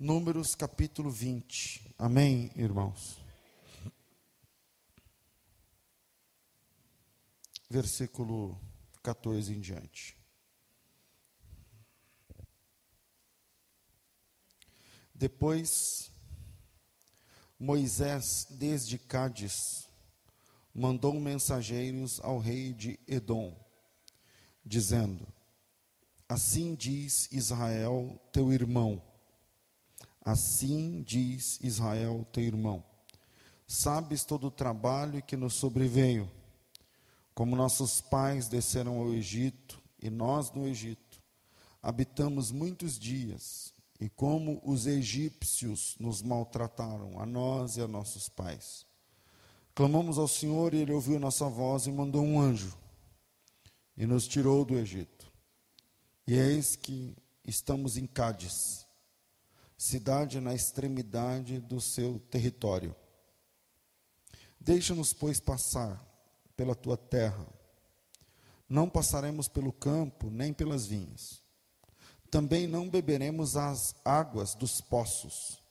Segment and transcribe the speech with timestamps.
[0.00, 1.92] Números capítulo 20.
[1.98, 3.18] Amém, irmãos?
[7.68, 8.56] Versículo
[9.02, 10.16] 14 em diante.
[15.12, 16.12] Depois,
[17.58, 19.88] Moisés, desde Cádiz,
[20.72, 23.52] mandou mensageiros ao rei de Edom,
[24.64, 25.26] dizendo:
[26.28, 29.07] Assim diz Israel, teu irmão,
[30.28, 32.84] Assim diz Israel, teu irmão:
[33.66, 36.30] Sabes todo o trabalho que nos sobreveio,
[37.34, 41.22] como nossos pais desceram ao Egito e nós no Egito.
[41.82, 48.84] Habitamos muitos dias, e como os egípcios nos maltrataram, a nós e a nossos pais.
[49.74, 52.76] Clamamos ao Senhor e Ele ouviu nossa voz e mandou um anjo
[53.96, 55.32] e nos tirou do Egito.
[56.26, 57.16] E eis que
[57.46, 58.86] estamos em Cádiz
[59.78, 62.94] cidade na extremidade do seu território.
[64.58, 66.04] Deixa-nos, pois, passar
[66.56, 67.46] pela tua terra.
[68.68, 71.40] Não passaremos pelo campo, nem pelas vinhas.
[72.28, 75.62] Também não beberemos as águas dos poços.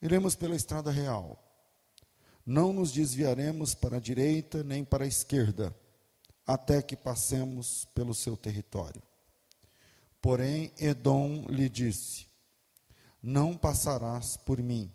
[0.00, 1.38] Iremos pela estrada real.
[2.44, 5.72] Não nos desviaremos para a direita nem para a esquerda,
[6.44, 9.00] até que passemos pelo seu território.
[10.20, 12.31] Porém, Edom lhe disse:
[13.22, 14.90] não passarás por mim,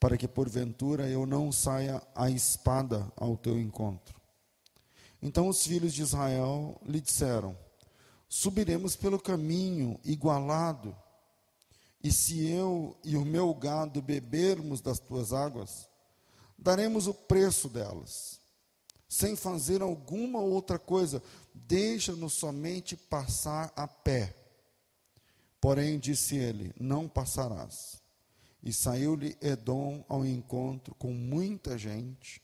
[0.00, 4.20] para que porventura eu não saia a espada ao teu encontro.
[5.22, 7.56] Então os filhos de Israel lhe disseram:
[8.28, 10.96] Subiremos pelo caminho igualado,
[12.02, 15.88] e se eu e o meu gado bebermos das tuas águas,
[16.56, 18.40] daremos o preço delas,
[19.08, 21.22] sem fazer alguma outra coisa,
[21.54, 24.34] deixa-nos somente passar a pé
[25.60, 28.00] Porém, disse ele: Não passarás.
[28.62, 32.42] E saiu-lhe Edom ao encontro com muita gente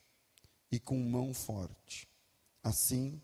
[0.70, 2.08] e com mão forte.
[2.62, 3.20] Assim,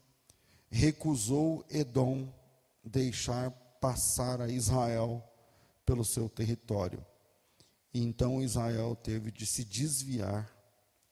[0.71, 2.33] recusou Edom
[2.85, 3.51] deixar
[3.81, 5.25] passar a Israel
[5.87, 7.05] pelo seu território.
[7.93, 10.51] E então Israel teve de se desviar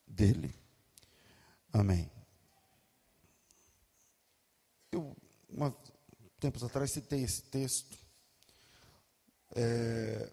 [0.06, 0.54] dele.
[1.72, 2.10] Amém.
[4.92, 5.16] Eu,
[5.48, 5.75] uma,
[6.38, 8.07] tempos atrás, citei esse texto
[9.60, 10.32] é,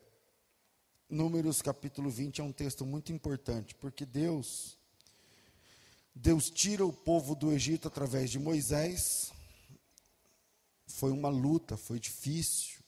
[1.10, 4.78] Números capítulo 20 é um texto muito importante, porque Deus,
[6.14, 9.32] Deus tira o povo do Egito através de Moisés.
[10.86, 12.80] Foi uma luta, foi difícil,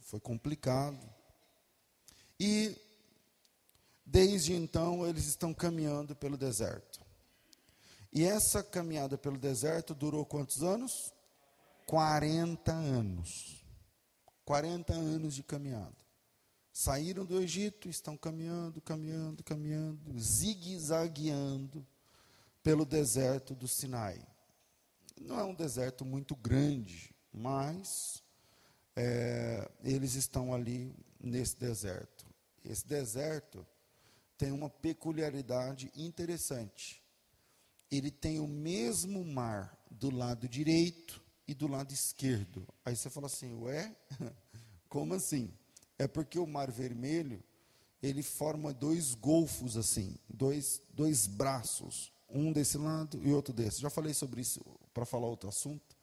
[0.00, 0.98] foi complicado.
[2.38, 2.76] E
[4.04, 7.00] desde então eles estão caminhando pelo deserto.
[8.12, 11.10] E essa caminhada pelo deserto durou quantos anos?
[11.86, 13.65] 40 anos.
[14.46, 15.96] 40 anos de caminhada.
[16.72, 21.84] Saíram do Egito, estão caminhando, caminhando, caminhando, zigue-zagueando
[22.62, 24.24] pelo deserto do Sinai.
[25.20, 28.22] Não é um deserto muito grande, mas
[28.94, 32.24] é, eles estão ali nesse deserto.
[32.64, 33.66] Esse deserto
[34.38, 37.02] tem uma peculiaridade interessante.
[37.90, 42.66] Ele tem o mesmo mar do lado direito e do lado esquerdo.
[42.84, 43.94] Aí você fala assim, ué,
[44.88, 45.52] como assim?
[45.98, 47.42] É porque o Mar Vermelho,
[48.02, 53.80] ele forma dois golfos assim, dois, dois braços, um desse lado e outro desse.
[53.80, 54.60] Já falei sobre isso
[54.92, 55.96] para falar outro assunto.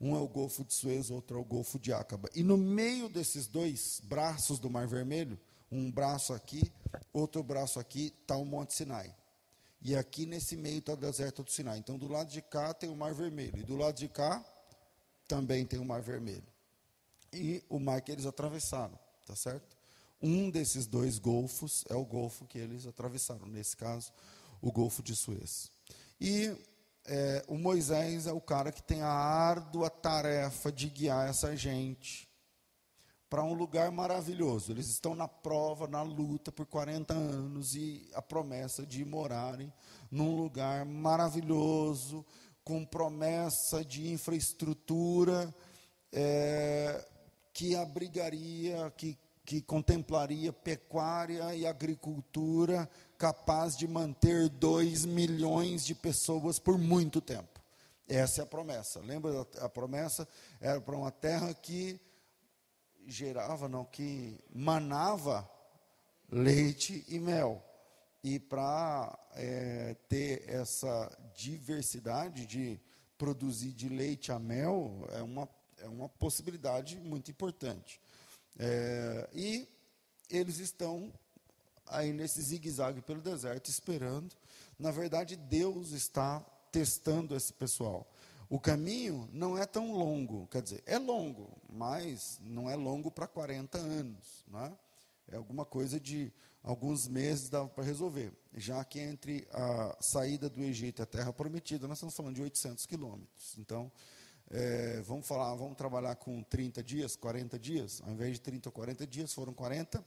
[0.00, 2.28] Um é o Golfo de Suez, outro é o Golfo de Acaba.
[2.34, 5.38] E no meio desses dois braços do Mar Vermelho,
[5.70, 6.72] um braço aqui,
[7.12, 9.14] outro braço aqui, está o Monte Sinai.
[9.80, 11.78] E aqui nesse meio está o deserto do Sinai.
[11.78, 13.58] Então, do lado de cá tem o Mar Vermelho.
[13.58, 14.44] E do lado de cá
[15.26, 16.46] também tem o Mar Vermelho.
[17.32, 19.76] E o mar que eles atravessaram, tá certo?
[20.20, 24.12] Um desses dois golfos é o golfo que eles atravessaram, nesse caso,
[24.60, 25.70] o Golfo de Suez.
[26.20, 26.54] E
[27.04, 32.30] é, o Moisés é o cara que tem a árdua tarefa de guiar essa gente
[33.28, 34.70] para um lugar maravilhoso.
[34.70, 39.72] Eles estão na prova, na luta por 40 anos e a promessa de morarem
[40.10, 42.24] num lugar maravilhoso,
[42.64, 45.54] com promessa de infraestrutura
[46.12, 47.04] é,
[47.52, 52.88] que abrigaria, que, que contemplaria pecuária e agricultura
[53.18, 57.60] capaz de manter 2 milhões de pessoas por muito tempo.
[58.08, 59.00] Essa é a promessa.
[59.00, 60.28] Lembra a promessa?
[60.60, 62.00] Era para uma terra que
[63.06, 65.48] gerava, não, que manava
[66.30, 67.62] leite e mel.
[68.22, 72.80] E para é, ter essa diversidade de
[73.18, 75.48] produzir de leite a mel, é uma,
[75.78, 78.00] é uma possibilidade muito importante.
[78.58, 79.68] É, e
[80.30, 81.12] eles estão
[81.86, 84.34] aí nesse zigue-zague pelo deserto, esperando.
[84.78, 86.40] Na verdade, Deus está
[86.70, 88.06] testando esse pessoal.
[88.48, 93.26] O caminho não é tão longo, quer dizer, é longo, mas não é longo para
[93.26, 94.44] 40 anos.
[94.46, 94.70] Né?
[94.70, 94.91] É
[95.36, 96.32] alguma coisa de
[96.62, 98.32] alguns meses dá para resolver.
[98.54, 102.42] Já que entre a saída do Egito e a terra prometida, nós estamos falando de
[102.42, 103.56] 800 quilômetros.
[103.58, 103.90] Então,
[104.50, 108.72] é, vamos falar, vamos trabalhar com 30 dias, 40 dias, ao invés de 30 ou
[108.72, 110.04] 40 dias, foram 40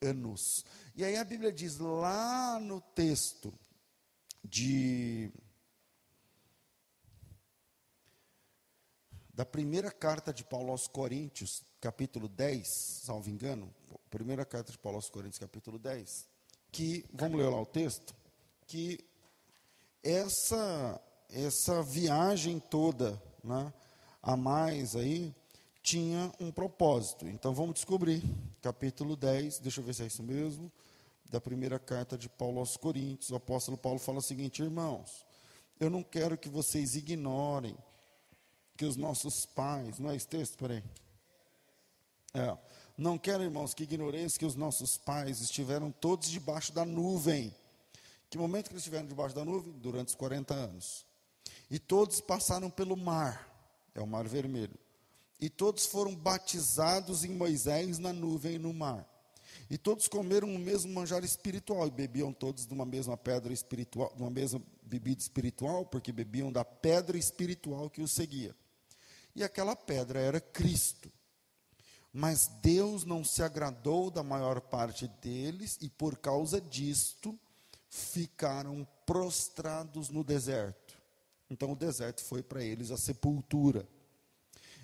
[0.00, 0.64] anos.
[0.94, 3.52] E aí a Bíblia diz lá no texto
[4.44, 5.30] de
[9.38, 12.66] da primeira carta de Paulo aos Coríntios, capítulo 10,
[13.04, 13.72] salvo engano,
[14.10, 16.26] primeira carta de Paulo aos Coríntios, capítulo 10,
[16.72, 18.12] que, vamos ler lá o texto,
[18.66, 18.98] que
[20.02, 21.00] essa,
[21.30, 23.72] essa viagem toda, né,
[24.20, 25.32] a mais aí,
[25.84, 27.28] tinha um propósito.
[27.28, 28.24] Então vamos descobrir.
[28.60, 30.68] Capítulo 10, deixa eu ver se é isso mesmo,
[31.30, 33.30] da primeira carta de Paulo aos Coríntios.
[33.30, 35.24] O apóstolo Paulo fala o seguinte: irmãos,
[35.78, 37.76] eu não quero que vocês ignorem
[38.78, 40.56] que os nossos pais, não é esse texto?
[40.56, 40.84] Peraí.
[42.32, 42.56] É.
[42.96, 47.52] Não quero, irmãos, que ignoreis que os nossos pais estiveram todos debaixo da nuvem.
[48.30, 49.72] Que momento que eles estiveram debaixo da nuvem?
[49.72, 51.04] Durante os 40 anos.
[51.68, 53.52] E todos passaram pelo mar,
[53.96, 54.78] é o mar vermelho.
[55.40, 59.04] E todos foram batizados em Moisés na nuvem e no mar.
[59.68, 64.12] E todos comeram o mesmo manjar espiritual e bebiam todos de uma mesma pedra espiritual,
[64.14, 68.54] de uma mesma bebida espiritual, porque bebiam da pedra espiritual que os seguia.
[69.38, 71.08] E aquela pedra era Cristo.
[72.12, 77.38] Mas Deus não se agradou da maior parte deles e por causa disto
[77.88, 81.00] ficaram prostrados no deserto.
[81.48, 83.88] Então o deserto foi para eles a sepultura.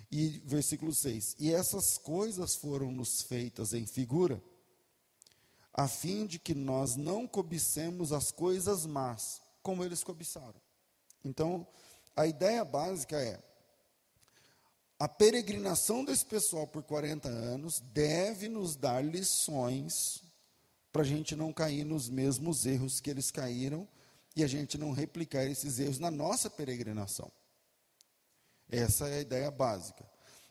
[0.09, 4.41] E versículo 6: E essas coisas foram nos feitas em figura,
[5.73, 10.61] a fim de que nós não cobicemos as coisas más, como eles cobiçaram.
[11.25, 11.67] Então,
[12.15, 13.43] a ideia básica é:
[14.97, 20.23] a peregrinação desse pessoal por 40 anos deve nos dar lições
[20.91, 23.87] para a gente não cair nos mesmos erros que eles caíram
[24.35, 27.29] e a gente não replicar esses erros na nossa peregrinação.
[28.69, 30.05] Essa é a ideia básica.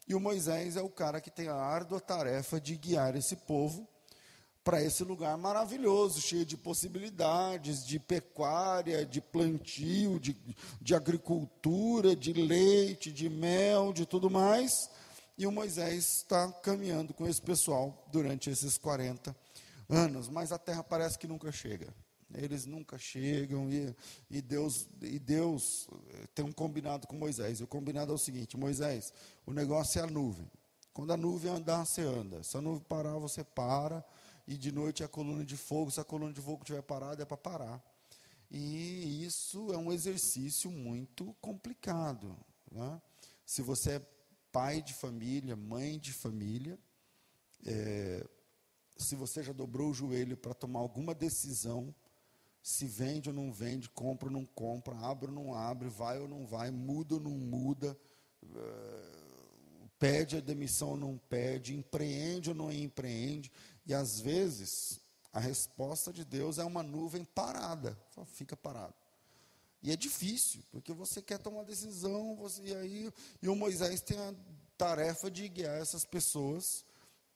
[0.06, 3.88] E o Moisés é o cara que tem a árdua tarefa de guiar esse povo
[4.64, 10.34] para esse lugar maravilhoso, cheio de possibilidades, de pecuária, de plantio, de,
[10.80, 14.90] de agricultura, de leite, de mel, de tudo mais.
[15.36, 19.36] E o Moisés está caminhando com esse pessoal durante esses 40
[19.88, 21.92] anos, mas a terra parece que nunca chega.
[22.32, 23.94] Eles nunca chegam e,
[24.30, 27.60] e, Deus, e Deus eh, tem um combinado com Moisés.
[27.60, 29.12] O combinado é o seguinte: Moisés,
[29.46, 30.50] o negócio é a nuvem.
[30.92, 32.42] Quando a nuvem andar, você anda.
[32.42, 34.04] Se a nuvem parar, você para.
[34.46, 35.90] E de noite é a coluna de fogo.
[35.90, 37.82] Se a coluna de fogo estiver parada, é para parar.
[38.50, 42.36] E isso é um exercício muito complicado.
[42.70, 43.00] Né?
[43.44, 44.06] Se você é
[44.52, 46.78] pai de família, mãe de família,
[47.66, 48.26] é,
[48.96, 51.94] se você já dobrou o joelho para tomar alguma decisão
[52.64, 56.26] se vende ou não vende, compra ou não compra, abre ou não abre, vai ou
[56.26, 57.94] não vai, muda ou não muda,
[58.42, 63.52] uh, pede a demissão ou não pede, empreende ou não empreende.
[63.86, 65.00] E às vezes
[65.32, 68.94] a resposta de Deus é uma nuvem parada, só fica parado.
[69.82, 74.18] E é difícil, porque você quer tomar decisão, você, e aí e o Moisés tem
[74.18, 74.34] a
[74.78, 76.84] tarefa de guiar essas pessoas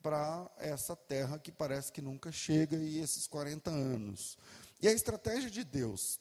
[0.02, 4.38] para essa terra que parece que nunca chega e esses 40 anos.
[4.80, 6.20] E a estratégia de Deus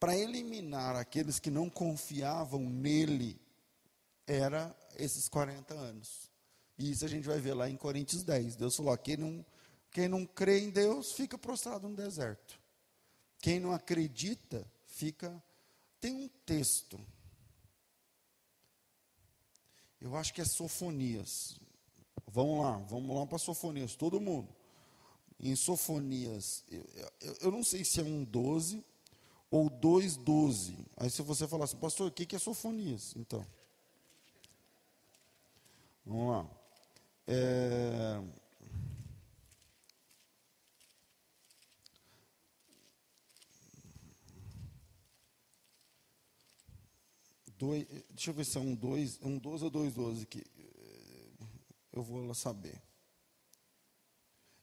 [0.00, 3.40] para eliminar aqueles que não confiavam nele
[4.26, 6.30] era esses 40 anos.
[6.78, 8.56] E isso a gente vai ver lá em Coríntios 10.
[8.56, 9.44] Deus falou: quem não,
[9.90, 12.58] quem não crê em Deus fica prostrado no deserto.
[13.40, 15.42] Quem não acredita fica.
[16.00, 17.00] Tem um texto.
[20.00, 21.58] Eu acho que é Sofonias.
[22.26, 24.48] Vamos lá, vamos lá para Sofonias, todo mundo
[25.38, 26.86] em Sofonias, eu,
[27.20, 28.84] eu, eu, não sei se é um 12
[29.50, 30.74] ou 2,12.
[30.96, 33.14] Aí se você falar assim, pastor, o que é Sofonias?
[33.16, 33.44] Então.
[36.04, 36.50] Vamos lá.
[37.26, 38.20] É...
[47.56, 50.44] Dois, deixa eu ver se é um 2, um 12 ou 2,12 aqui.
[51.92, 52.82] Eu vou saber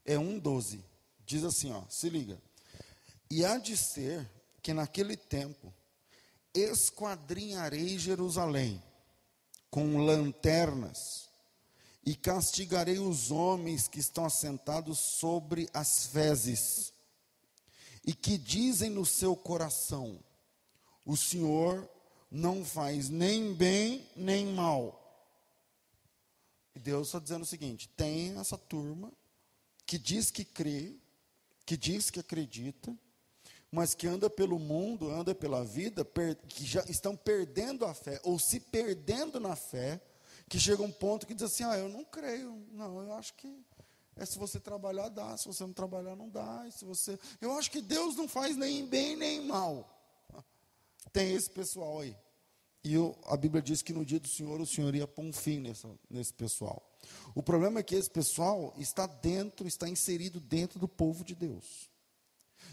[0.04, 0.82] é 1,12.
[1.24, 2.40] Diz assim, ó, se liga.
[3.30, 4.28] E há de ser
[4.62, 5.72] que naquele tempo
[6.54, 8.82] esquadrinharei Jerusalém
[9.70, 11.30] com lanternas
[12.04, 16.92] e castigarei os homens que estão assentados sobre as fezes,
[18.04, 20.18] e que dizem no seu coração:
[21.06, 21.88] O Senhor
[22.30, 24.98] não faz nem bem nem mal.
[26.74, 29.12] E Deus está dizendo o seguinte: tem essa turma
[29.86, 30.96] que diz que crê,
[31.64, 32.96] que diz que acredita,
[33.70, 36.04] mas que anda pelo mundo, anda pela vida,
[36.48, 40.00] que já estão perdendo a fé, ou se perdendo na fé,
[40.48, 43.64] que chega um ponto que diz assim: ah, eu não creio, não, eu acho que
[44.16, 47.18] é se você trabalhar, dá, se você não trabalhar, não dá, se você.
[47.40, 49.88] Eu acho que Deus não faz nem bem nem mal.
[51.12, 52.16] Tem esse pessoal aí.
[52.84, 55.32] E eu, a Bíblia diz que no dia do Senhor, o Senhor ia pôr um
[55.32, 56.82] fim nessa, nesse pessoal.
[57.34, 61.90] O problema é que esse pessoal está dentro, está inserido dentro do povo de Deus.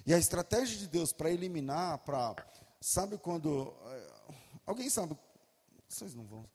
[0.05, 2.35] E a estratégia de Deus para eliminar, para.
[2.81, 3.73] Sabe quando.
[3.85, 4.07] É,
[4.65, 5.17] alguém sabe.
[5.87, 6.45] Vocês não vão.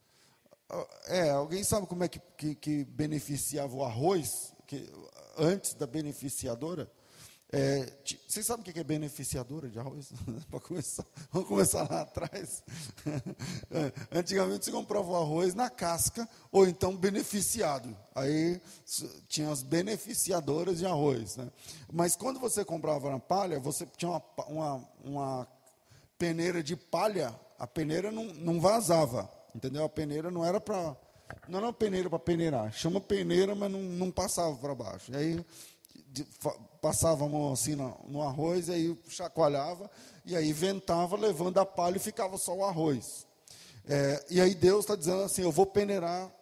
[1.07, 4.53] É, alguém sabe como é que, que, que beneficiava o arroz?
[4.67, 4.91] Que,
[5.37, 6.91] antes da beneficiadora?
[7.57, 7.87] É,
[8.27, 10.13] vocês sabem o que é beneficiadora de arroz?
[10.65, 12.63] começar, vamos começar lá atrás.
[13.71, 17.97] É, antigamente se comprava o arroz na casca ou então beneficiado.
[18.15, 18.61] Aí
[19.29, 21.37] tinha as beneficiadoras de arroz.
[21.37, 21.51] Né?
[21.93, 25.49] Mas quando você comprava na palha, você tinha uma, uma, uma
[26.19, 29.29] peneira de palha, a peneira não, não vazava.
[29.55, 29.85] Entendeu?
[29.85, 30.97] A peneira não era para.
[31.49, 32.73] Não era uma peneira para peneirar.
[32.73, 35.13] Chama peneira, mas não, não passava para baixo.
[35.13, 35.45] E aí
[36.15, 36.25] de,
[36.81, 39.91] passava a mão assim no, no, arroz, e aí chacoalhava,
[40.25, 43.27] e aí ventava, levando a palha e ficava só o arroz.
[43.87, 46.33] É, e aí Deus está dizendo assim: eu vou peneirar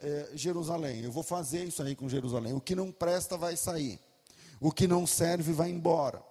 [0.00, 2.52] é, Jerusalém, eu vou fazer isso aí com Jerusalém.
[2.52, 4.00] O que não presta vai sair,
[4.60, 6.22] o que não serve vai embora.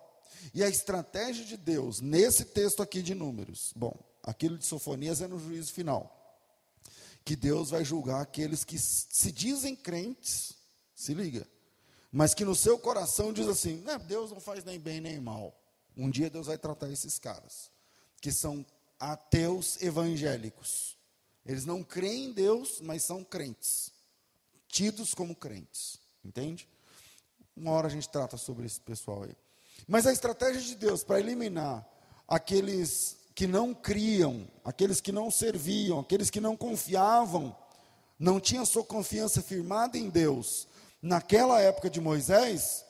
[0.54, 5.28] E a estratégia de Deus, nesse texto aqui de Números, bom, aquilo de Sofonias é
[5.28, 6.21] no juízo final
[7.24, 10.54] que Deus vai julgar aqueles que se dizem crentes,
[10.96, 11.48] se liga,
[12.12, 15.58] mas que no seu coração diz assim: não, Deus não faz nem bem nem mal.
[15.96, 17.70] Um dia Deus vai tratar esses caras,
[18.20, 18.66] que são
[19.00, 20.98] ateus evangélicos.
[21.46, 23.92] Eles não creem em Deus, mas são crentes,
[24.68, 26.68] tidos como crentes, entende?
[27.56, 29.36] Uma hora a gente trata sobre esse pessoal aí.
[29.88, 31.86] Mas a estratégia de Deus para eliminar
[32.28, 37.56] aqueles que não criam, aqueles que não serviam, aqueles que não confiavam,
[38.20, 40.68] não tinham sua confiança firmada em Deus,
[41.02, 42.86] naquela época de Moisés,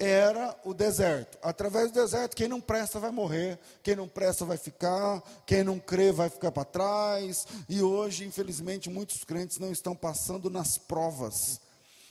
[0.00, 1.36] era o deserto.
[1.42, 5.78] Através do deserto, quem não presta vai morrer, quem não presta vai ficar, quem não
[5.78, 7.46] crê vai ficar para trás.
[7.68, 11.60] E hoje, infelizmente, muitos crentes não estão passando nas provas,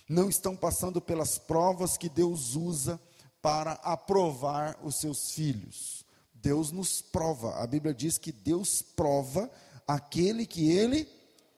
[0.07, 2.99] não estão passando pelas provas que Deus usa
[3.41, 5.98] para aprovar os seus filhos.
[6.41, 7.55] Deus nos prova.
[7.61, 9.49] A Bíblia diz que Deus prova
[9.87, 11.07] aquele que ele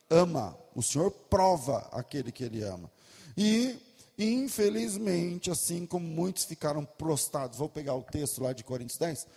[0.10, 0.58] ama.
[0.76, 2.92] O Senhor prova aquele que ele ama.
[3.38, 3.80] E,
[4.18, 9.28] infelizmente, assim como muitos ficaram prostrados, vou pegar o texto lá de Coríntios 10.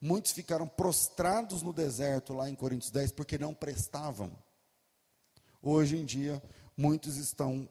[0.00, 4.30] Muitos ficaram prostrados no deserto lá em Coríntios 10 porque não prestavam.
[5.62, 6.42] Hoje em dia,
[6.76, 7.68] muitos estão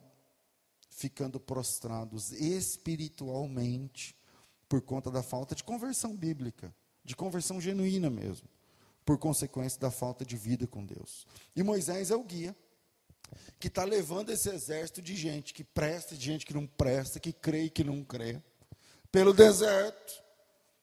[0.90, 4.16] ficando prostrados espiritualmente
[4.68, 8.48] por conta da falta de conversão bíblica de conversão genuína mesmo,
[9.04, 11.26] por consequência da falta de vida com Deus.
[11.54, 12.56] E Moisés é o guia
[13.58, 17.32] que está levando esse exército de gente que presta, de gente que não presta, que
[17.32, 18.40] crê e que não crê,
[19.10, 20.22] pelo deserto.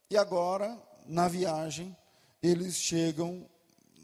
[0.10, 1.96] E agora, na viagem,
[2.42, 3.48] eles chegam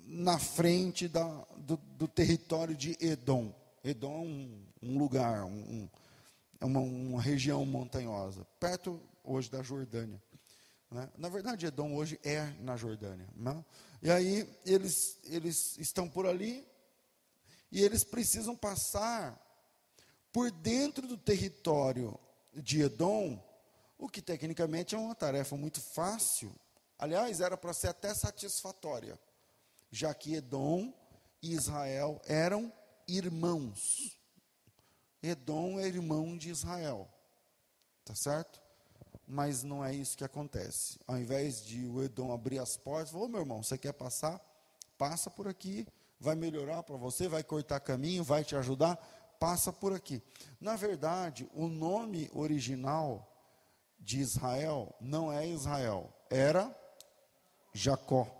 [0.05, 3.53] na frente da, do, do, território de Edom.
[3.83, 5.89] Edom é um, um lugar, um,
[6.59, 10.21] é uma, uma região montanhosa, perto hoje da Jordânia.
[10.89, 11.09] Né?
[11.17, 13.27] Na verdade, Edom hoje é na Jordânia.
[13.35, 13.63] Né?
[14.01, 16.65] E aí eles, eles estão por ali
[17.71, 19.37] e eles precisam passar
[20.31, 22.17] por dentro do território
[22.53, 23.43] de Edom,
[23.97, 26.53] o que tecnicamente é uma tarefa muito fácil.
[26.97, 29.19] Aliás, era para ser até satisfatória,
[29.91, 30.93] já que Edom
[31.41, 32.71] e Israel eram
[33.07, 34.17] irmãos.
[35.21, 37.07] Edom é irmão de Israel.
[38.03, 38.61] Tá certo?
[39.27, 40.97] Mas não é isso que acontece.
[41.05, 44.39] Ao invés de o Edom abrir as portas, ô meu irmão, você quer passar?
[44.97, 45.85] Passa por aqui,
[46.19, 48.95] vai melhorar para você, vai cortar caminho, vai te ajudar,
[49.39, 50.23] passa por aqui.
[50.61, 53.29] Na verdade, o nome original
[53.99, 56.73] de Israel não é Israel, era
[57.73, 58.33] Jacó.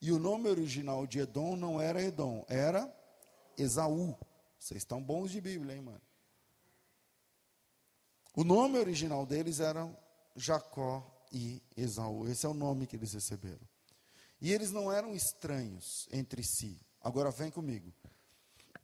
[0.00, 2.94] E o nome original de Edom não era Edom, era
[3.56, 4.14] Esaú.
[4.58, 6.00] Vocês estão bons de Bíblia, hein, mano?
[8.36, 9.88] O nome original deles era
[10.34, 12.26] Jacó e Esaú.
[12.26, 13.66] Esse é o nome que eles receberam.
[14.40, 16.80] E eles não eram estranhos entre si.
[17.00, 17.94] Agora vem comigo.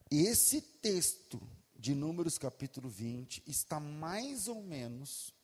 [0.08, 1.40] Esse texto
[1.76, 5.34] de Números capítulo 20 está mais ou menos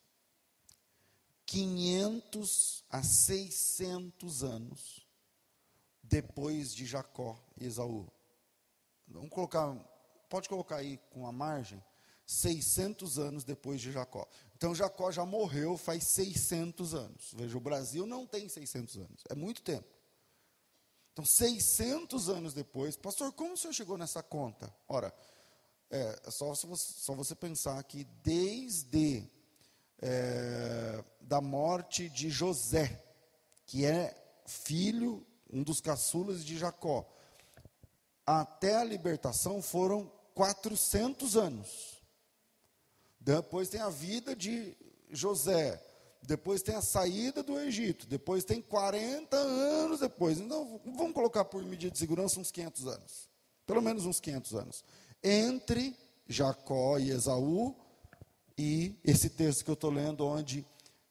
[1.47, 5.07] 500 a 600 anos
[6.03, 8.07] depois de Jacó e Esaú.
[9.09, 9.75] Vamos colocar,
[10.29, 11.83] pode colocar aí com a margem,
[12.27, 14.27] 600 anos depois de Jacó.
[14.57, 17.33] Então Jacó já morreu faz 600 anos.
[17.35, 19.97] Veja, o Brasil não tem 600 anos, é muito tempo.
[21.13, 24.71] Então, 600 anos depois, pastor, como o senhor chegou nessa conta?
[24.87, 25.15] Ora,
[25.91, 29.27] é, é só, só você pensar que desde
[30.03, 33.03] é, da morte de José,
[33.65, 34.15] que é
[34.47, 37.11] filho, um dos caçulas de Jacó,
[38.27, 41.96] até a libertação foram 400 anos.
[43.27, 44.73] Depois tem a vida de
[45.11, 45.83] José,
[46.23, 50.39] depois tem a saída do Egito, depois tem 40 anos depois.
[50.39, 53.29] Então, vamos colocar por medida de segurança uns 500 anos.
[53.67, 54.85] Pelo menos uns 500 anos.
[55.25, 55.97] Entre
[56.29, 57.75] Jacó e Esaú
[58.57, 60.65] e esse texto que eu estou lendo, onde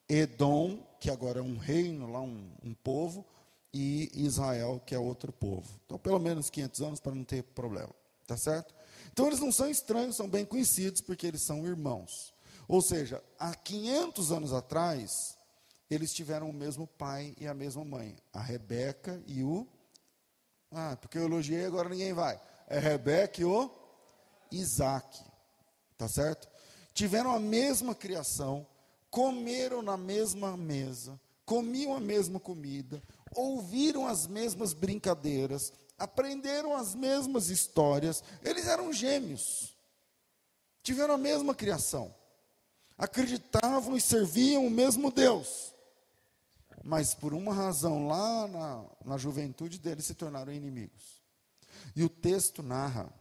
[0.07, 3.25] Edom, que agora é um reino, lá um, um povo,
[3.73, 5.67] e Israel, que é outro povo.
[5.85, 7.93] Então, pelo menos 500 anos para não ter problema.
[8.25, 8.73] Tá certo?
[9.15, 12.33] Então, eles não são estranhos, são bem conhecidos, porque eles são irmãos.
[12.67, 15.37] Ou seja, há 500 anos atrás,
[15.89, 19.65] eles tiveram o mesmo pai e a mesma mãe, a Rebeca e o.
[20.69, 22.37] Ah, porque eu elogiei, agora ninguém vai.
[22.67, 23.71] É Rebeca e o
[24.51, 25.23] Isaac.
[25.97, 26.49] Tá certo?
[26.93, 28.67] Tiveram a mesma criação,
[29.09, 33.01] comeram na mesma mesa, comiam a mesma comida,
[33.33, 38.23] ouviram as mesmas brincadeiras, aprenderam as mesmas histórias.
[38.43, 39.75] Eles eram gêmeos.
[40.83, 42.13] Tiveram a mesma criação
[42.97, 45.73] acreditavam e serviam o mesmo Deus.
[46.83, 51.21] Mas por uma razão, lá na, na juventude deles se tornaram inimigos.
[51.95, 53.11] E o texto narra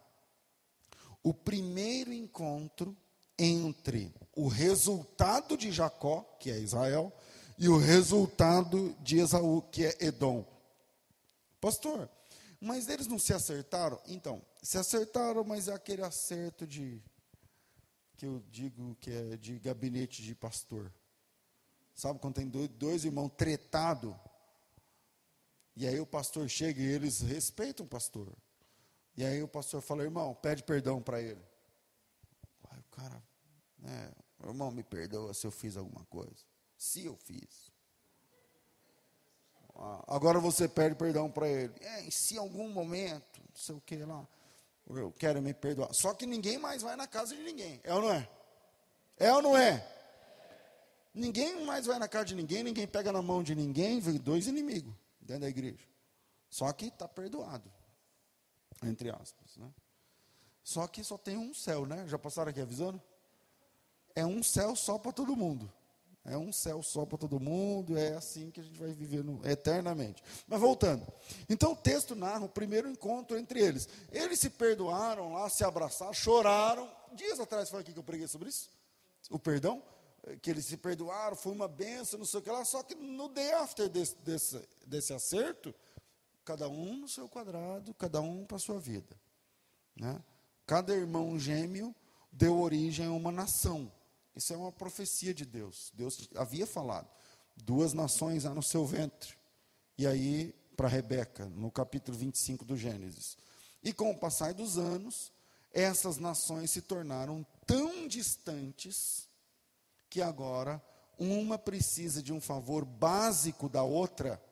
[1.22, 2.96] o primeiro encontro
[3.38, 7.12] entre o resultado de Jacó, que é Israel,
[7.58, 10.44] e o resultado de Esaú, que é Edom.
[11.60, 12.08] Pastor,
[12.64, 14.00] mas eles não se acertaram?
[14.06, 17.02] Então, se acertaram, mas é aquele acerto de
[18.16, 20.92] que eu digo que é de gabinete de pastor.
[21.94, 24.14] Sabe quando tem dois, dois irmãos tretados?
[25.76, 28.32] E aí o pastor chega e eles respeitam o pastor.
[29.16, 31.44] E aí o pastor fala, irmão, pede perdão para ele.
[32.70, 33.22] Aí o cara,
[33.78, 36.44] né, irmão, me perdoa se eu fiz alguma coisa.
[36.76, 37.73] Se eu fiz.
[39.76, 41.72] Ah, agora você pede perdão para ele.
[41.80, 44.26] É, se em algum momento, não sei o que lá
[44.88, 45.92] eu quero me perdoar.
[45.94, 47.80] Só que ninguém mais vai na casa de ninguém.
[47.84, 48.28] É ou não é?
[49.16, 49.90] É ou não é?
[51.14, 54.92] Ninguém mais vai na casa de ninguém, ninguém pega na mão de ninguém, dois inimigos
[55.20, 55.86] dentro da igreja.
[56.50, 57.70] Só que está perdoado.
[58.82, 59.56] Entre aspas.
[59.56, 59.70] Né?
[60.62, 62.06] Só que só tem um céu, né?
[62.08, 63.00] Já passaram aqui avisando?
[64.14, 65.72] É um céu só para todo mundo.
[66.26, 69.46] É um céu só para todo mundo, é assim que a gente vai viver no,
[69.46, 70.22] eternamente.
[70.48, 71.06] Mas voltando.
[71.50, 73.86] Então o texto narra o primeiro encontro entre eles.
[74.10, 76.90] Eles se perdoaram lá, se abraçaram, choraram.
[77.12, 78.70] Dias atrás foi aqui que eu preguei sobre isso.
[79.28, 79.82] O perdão,
[80.40, 82.64] que eles se perdoaram, foi uma benção, não sei o que lá.
[82.64, 85.74] Só que no day after desse, desse, desse acerto,
[86.42, 89.14] cada um no seu quadrado, cada um para a sua vida.
[89.94, 90.18] Né?
[90.66, 91.94] Cada irmão gêmeo
[92.32, 93.92] deu origem a uma nação.
[94.34, 95.92] Isso é uma profecia de Deus.
[95.94, 97.08] Deus havia falado:
[97.56, 99.34] duas nações há no seu ventre.
[99.96, 103.36] E aí, para Rebeca, no capítulo 25 do Gênesis.
[103.82, 105.32] E com o passar dos anos,
[105.72, 109.28] essas nações se tornaram tão distantes
[110.08, 110.82] que agora
[111.18, 114.42] uma precisa de um favor básico da outra,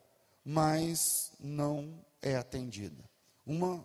[0.45, 3.03] mas não é atendida.
[3.45, 3.85] Uma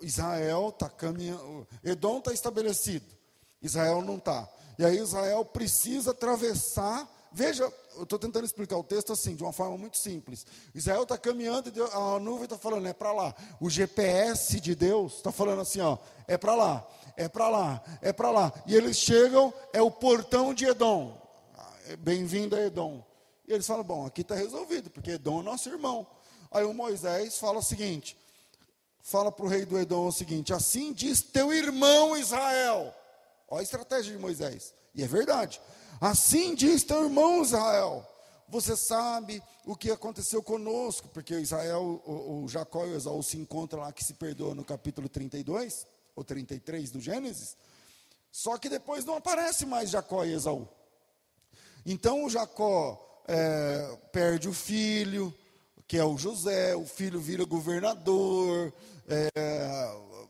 [0.00, 3.06] Israel está caminhando, Edom está estabelecido,
[3.62, 4.48] Israel não está.
[4.78, 7.08] E aí Israel precisa atravessar.
[7.32, 10.46] Veja, eu estou tentando explicar o texto assim, de uma forma muito simples.
[10.74, 13.34] Israel está caminhando e a nuvem está falando, é para lá.
[13.60, 18.12] O GPS de Deus está falando assim, ó, é para lá, é para lá, é
[18.12, 18.52] para lá.
[18.66, 21.20] E eles chegam, é o portão de Edom.
[21.56, 23.04] Ah, bem-vindo a Edom.
[23.46, 26.06] E eles falam, bom, aqui está resolvido, porque Edom é nosso irmão.
[26.50, 28.16] Aí o Moisés fala o seguinte,
[29.02, 32.94] fala para o rei do Edom o seguinte, assim diz teu irmão Israel.
[33.50, 34.72] Olha a estratégia de Moisés.
[34.94, 35.60] E é verdade.
[36.00, 38.06] Assim diz teu irmão Israel.
[38.48, 43.36] Você sabe o que aconteceu conosco, porque Israel, o, o Jacó e o Esaú se
[43.36, 45.86] encontram lá que se perdoa no capítulo 32
[46.16, 47.56] ou 33 do Gênesis.
[48.30, 50.68] Só que depois não aparece mais Jacó e Esaú.
[51.84, 55.34] Então o Jacó é, perde o filho,
[55.86, 58.72] que é o José, o filho vira governador,
[59.08, 59.30] é,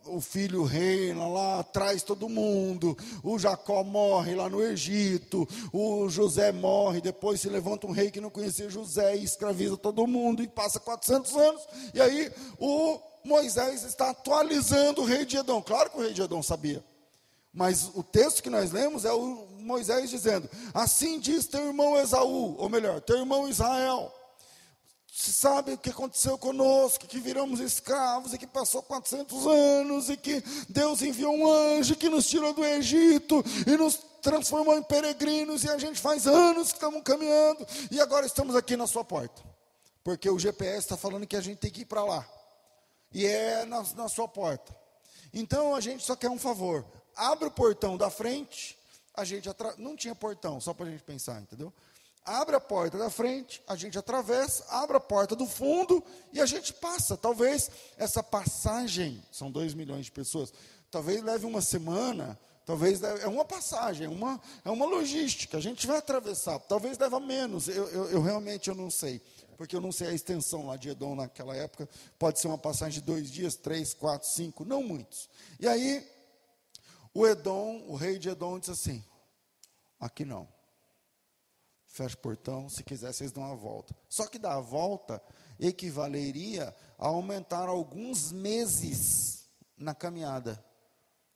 [0.07, 6.53] o filho reina lá, traz todo mundo, o Jacó morre lá no Egito, o José
[6.53, 10.49] morre, depois se levanta um rei que não conhecia José e escraviza todo mundo e
[10.49, 15.63] passa 400 anos, e aí o Moisés está atualizando o rei de Edom.
[15.63, 16.85] Claro que o rei de Edom sabia,
[17.53, 22.57] mas o texto que nós lemos é o Moisés dizendo: Assim diz teu irmão Esaú,
[22.59, 24.13] ou melhor, teu irmão Israel.
[25.21, 30.17] Você sabe o que aconteceu conosco, que viramos escravos e que passou 400 anos e
[30.17, 35.63] que Deus enviou um anjo que nos tirou do Egito e nos transformou em peregrinos
[35.63, 39.43] e a gente faz anos que estamos caminhando e agora estamos aqui na sua porta.
[40.03, 42.27] Porque o GPS está falando que a gente tem que ir para lá.
[43.13, 44.75] E é na, na sua porta.
[45.35, 46.83] Então a gente só quer um favor.
[47.15, 48.79] Abre o portão da frente,
[49.13, 49.75] a gente atra...
[49.77, 51.71] não tinha portão, só para a gente pensar, entendeu?
[52.25, 56.03] Abre a porta da frente, a gente atravessa, abre a porta do fundo
[56.33, 57.17] e a gente passa.
[57.17, 60.53] Talvez essa passagem, são dois milhões de pessoas,
[60.91, 65.61] talvez leve uma semana, talvez leve, é uma passagem, é uma, é uma logística, a
[65.61, 69.21] gente vai atravessar, talvez leva menos, eu, eu, eu realmente eu não sei,
[69.57, 73.01] porque eu não sei a extensão lá de Edom naquela época, pode ser uma passagem
[73.01, 75.29] de dois dias, três, quatro, cinco, não muitos.
[75.59, 76.07] E aí,
[77.13, 79.05] o Edom, o rei de Edom disse assim,
[79.99, 80.60] aqui não
[81.91, 83.95] fecha o portão, se quiser vocês dão a volta.
[84.09, 85.21] Só que dar a volta
[85.59, 90.65] equivaleria a aumentar alguns meses na caminhada.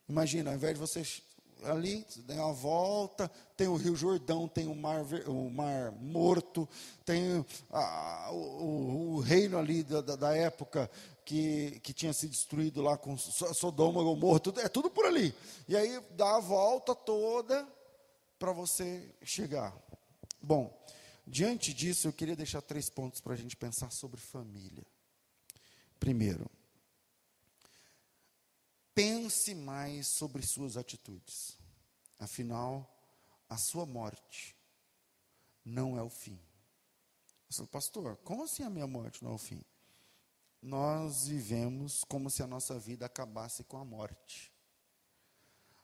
[0.07, 1.21] Imagina, ao invés de vocês
[1.63, 6.67] ali, tem a volta, tem o Rio Jordão, tem o Mar, o mar Morto,
[7.03, 7.45] tem
[8.31, 10.89] o, o, reino ali da, da, época
[11.23, 15.33] que, que tinha se destruído lá com Sodoma, Gomorra, tudo, é tudo por ali.
[15.67, 17.67] E aí dá a volta toda
[18.37, 19.73] para você chegar.
[20.45, 20.71] Bom,
[21.25, 24.85] diante disso, eu queria deixar três pontos para a gente pensar sobre família.
[25.99, 26.47] Primeiro,
[28.93, 31.57] pense mais sobre suas atitudes.
[32.19, 32.87] Afinal,
[33.49, 34.55] a sua morte
[35.65, 36.39] não é o fim.
[37.57, 39.63] Eu pastor, como assim a minha morte não é o fim?
[40.61, 44.53] Nós vivemos como se a nossa vida acabasse com a morte.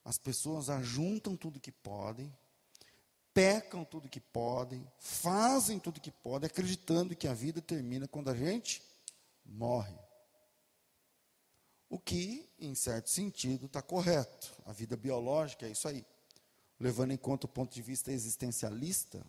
[0.06, 2.32] As pessoas ajuntam tudo que podem,
[3.34, 8.36] pecam tudo que podem, fazem tudo que podem, acreditando que a vida termina quando a
[8.36, 8.82] gente
[9.46, 9.98] morre.
[11.90, 14.56] O que, em certo sentido, está correto.
[14.66, 16.06] A vida biológica é isso aí.
[16.80, 19.26] Levando em conta o ponto de vista existencialista,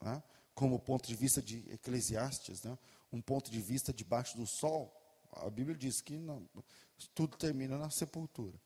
[0.00, 0.22] né,
[0.54, 2.76] como ponto de vista de Eclesiastes, né,
[3.12, 4.92] um ponto de vista debaixo do sol,
[5.32, 6.48] a Bíblia diz que não,
[7.14, 8.60] tudo termina na sepultura.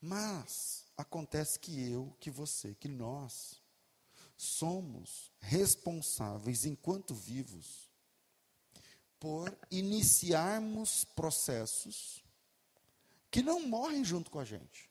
[0.00, 3.59] Mas acontece que eu, que você, que nós
[4.40, 7.90] somos responsáveis, enquanto vivos,
[9.18, 12.24] por iniciarmos processos
[13.30, 14.90] que não morrem junto com a gente.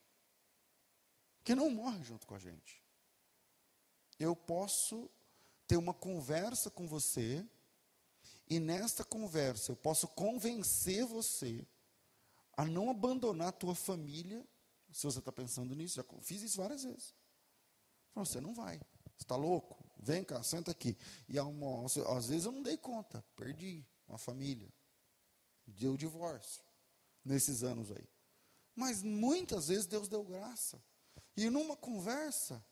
[1.44, 2.84] Que não morrem junto com a gente.
[4.20, 5.10] Eu posso
[5.68, 7.44] ter uma conversa com você,
[8.48, 11.68] e nesta conversa eu posso convencer você
[12.56, 14.48] a não abandonar a tua família,
[14.92, 17.16] se você está pensando nisso, já fiz isso várias vezes.
[18.14, 18.80] Você não vai
[19.24, 19.78] está louco?
[19.98, 20.98] Vem cá, senta aqui.
[21.28, 21.38] E.
[21.38, 24.72] Às vezes eu não dei conta, perdi uma família.
[25.68, 26.64] Deu divórcio
[27.24, 28.08] nesses anos aí.
[28.76, 30.82] Mas muitas vezes Deus deu graça.
[31.36, 32.64] E numa conversa,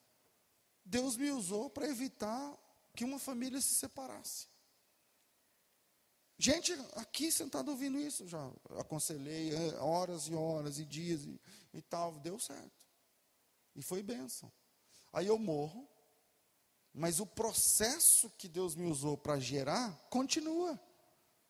[0.83, 2.57] Deus me usou para evitar
[2.95, 4.47] que uma família se separasse.
[6.39, 11.41] Gente, aqui sentado ouvindo isso, já aconselhei é, horas e horas e dias e,
[11.73, 12.85] e tal, deu certo.
[13.75, 14.51] E foi bênção.
[15.11, 15.87] Aí eu morro,
[16.93, 20.79] mas o processo que Deus me usou para gerar continua.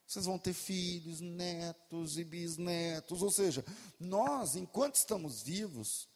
[0.06, 3.21] Vocês vão ter filhos, netos e bisnetos.
[3.21, 3.65] Ou seja,
[4.00, 6.08] nós, enquanto estamos vivos,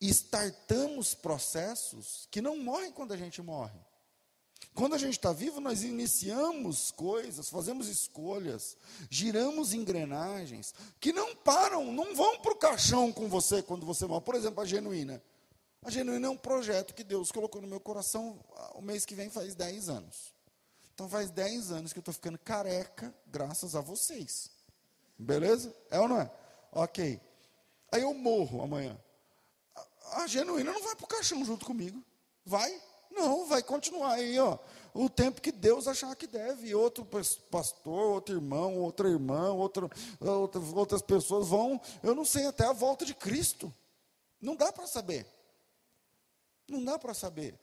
[0.00, 3.78] startamos processos que não morrem quando a gente morre.
[4.74, 8.76] Quando a gente está vivo, nós iniciamos coisas, fazemos escolhas,
[9.10, 14.24] giramos engrenagens que não param, não vão para o caixão com você quando você morre.
[14.24, 15.22] Por exemplo, a genuína.
[15.84, 18.40] A Genuína é um projeto que Deus colocou no meu coração
[18.74, 20.34] o mês que vem faz 10 anos.
[20.94, 24.50] Então faz 10 anos que eu estou ficando careca graças a vocês.
[25.18, 25.76] Beleza?
[25.90, 26.30] É ou não é?
[26.72, 27.20] Ok.
[27.92, 28.98] Aí eu morro amanhã.
[30.06, 32.02] A, a Genuína não vai para o caixão junto comigo.
[32.46, 32.80] Vai?
[33.10, 34.58] Não, vai continuar aí, ó.
[34.94, 36.74] O tempo que Deus achar que deve.
[36.74, 37.06] Outro
[37.50, 39.90] pastor, outro irmão, outra irmã, outro,
[40.74, 43.72] outras pessoas vão, eu não sei, até a volta de Cristo.
[44.40, 45.33] Não dá para saber.
[46.68, 47.58] Não dá para saber.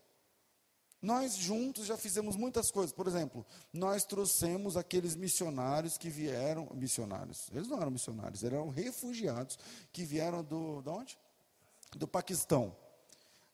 [1.02, 2.94] Nós juntos já fizemos muitas coisas.
[2.94, 9.58] Por exemplo, nós trouxemos aqueles missionários que vieram, missionários, eles não eram missionários, eram refugiados
[9.92, 11.18] que vieram do, de onde?
[11.96, 12.76] Do Paquistão.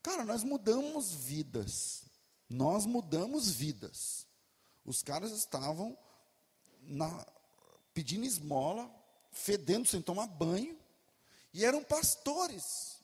[0.03, 2.03] Cara, nós mudamos vidas.
[2.49, 4.27] Nós mudamos vidas.
[4.85, 5.97] Os caras estavam
[6.81, 7.25] na,
[7.93, 8.89] pedindo esmola,
[9.31, 10.77] fedendo sem tomar banho,
[11.53, 12.96] e eram pastores.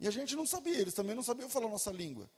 [0.00, 2.28] E a gente não sabia, eles também não sabiam falar a nossa língua.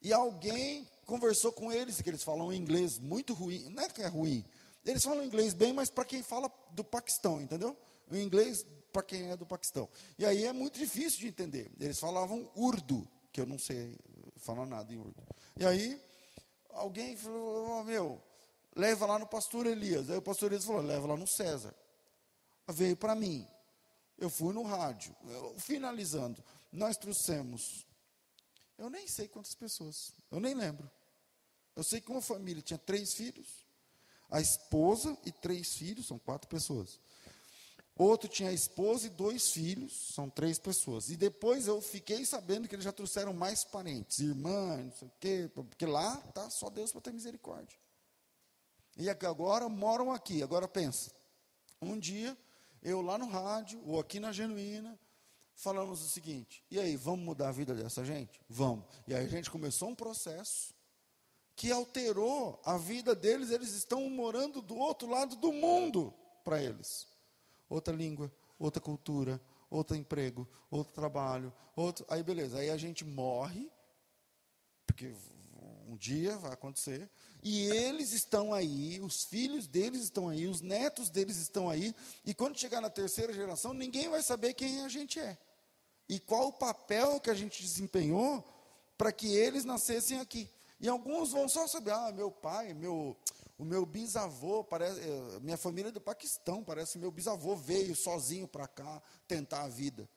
[0.00, 4.06] E alguém conversou com eles, que eles falam inglês muito ruim, não é que é
[4.06, 4.44] ruim,
[4.84, 7.76] eles falam inglês bem, mas para quem fala do Paquistão, entendeu?
[8.10, 9.88] O inglês para quem é do Paquistão.
[10.18, 11.70] E aí é muito difícil de entender.
[11.78, 13.98] Eles falavam urdu, que eu não sei
[14.36, 15.22] falar nada em urdu.
[15.56, 16.00] E aí
[16.70, 18.22] alguém falou, oh, meu,
[18.74, 20.08] leva lá no pastor Elias.
[20.08, 21.74] Aí o pastor Elias falou, leva lá no César.
[22.68, 23.46] Veio para mim.
[24.16, 25.14] Eu fui no rádio.
[25.28, 27.86] Eu, finalizando, nós trouxemos
[28.78, 30.88] eu nem sei quantas pessoas, eu nem lembro.
[31.74, 33.66] Eu sei que uma família tinha três filhos,
[34.30, 37.00] a esposa e três filhos, são quatro pessoas.
[37.96, 41.10] Outro tinha a esposa e dois filhos, são três pessoas.
[41.10, 45.12] E depois eu fiquei sabendo que eles já trouxeram mais parentes, irmãs, não sei o
[45.18, 47.76] quê, porque lá tá só Deus para ter misericórdia.
[48.96, 50.40] E agora moram aqui.
[50.40, 51.10] Agora pensa,
[51.82, 52.38] um dia
[52.80, 54.96] eu lá no rádio ou aqui na Genuína,
[55.58, 58.40] falamos o seguinte: e aí, vamos mudar a vida dessa gente?
[58.48, 58.84] Vamos.
[59.06, 60.74] E aí a gente começou um processo
[61.54, 67.08] que alterou a vida deles, eles estão morando do outro lado do mundo para eles.
[67.68, 72.06] Outra língua, outra cultura, outro emprego, outro trabalho, outro.
[72.08, 73.68] Aí beleza, aí a gente morre,
[74.86, 75.12] porque
[75.88, 77.10] um dia vai acontecer,
[77.42, 81.94] e eles estão aí, os filhos deles estão aí, os netos deles estão aí,
[82.24, 85.36] e quando chegar na terceira geração, ninguém vai saber quem a gente é
[86.08, 88.44] e qual o papel que a gente desempenhou
[88.96, 90.50] para que eles nascessem aqui.
[90.80, 93.16] E alguns vão só saber, ah, meu pai, meu,
[93.58, 97.94] o meu bisavô, parece, eh, minha família é do Paquistão, parece que meu bisavô veio
[97.94, 100.08] sozinho para cá tentar a vida.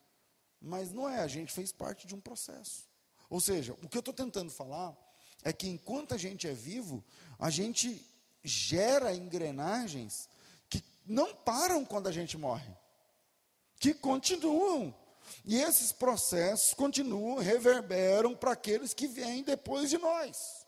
[0.61, 2.87] Mas não é, a gente fez parte de um processo.
[3.29, 4.95] Ou seja, o que eu estou tentando falar
[5.43, 7.03] é que enquanto a gente é vivo,
[7.39, 8.05] a gente
[8.43, 10.29] gera engrenagens
[10.69, 12.71] que não param quando a gente morre,
[13.79, 14.93] que continuam.
[15.45, 20.65] E esses processos continuam, reverberam para aqueles que vêm depois de nós.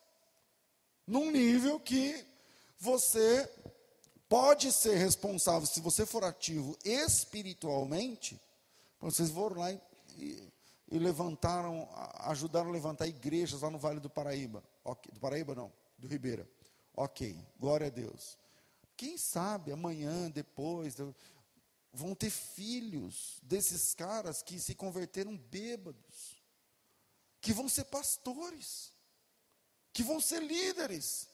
[1.06, 2.26] Num nível que
[2.80, 3.50] você
[4.30, 8.40] pode ser responsável, se você for ativo espiritualmente,
[9.00, 9.80] vocês foram lá e,
[10.18, 10.54] e,
[10.92, 11.88] e levantaram,
[12.22, 14.64] ajudaram a levantar igrejas lá no Vale do Paraíba.
[14.84, 16.48] Okay, do Paraíba não, do Ribeira.
[16.96, 18.38] Ok, glória a Deus.
[18.96, 20.96] Quem sabe amanhã, depois,
[21.94, 26.42] vão ter filhos desses caras que se converteram bêbados,
[27.40, 28.92] que vão ser pastores,
[29.94, 31.28] que vão ser líderes,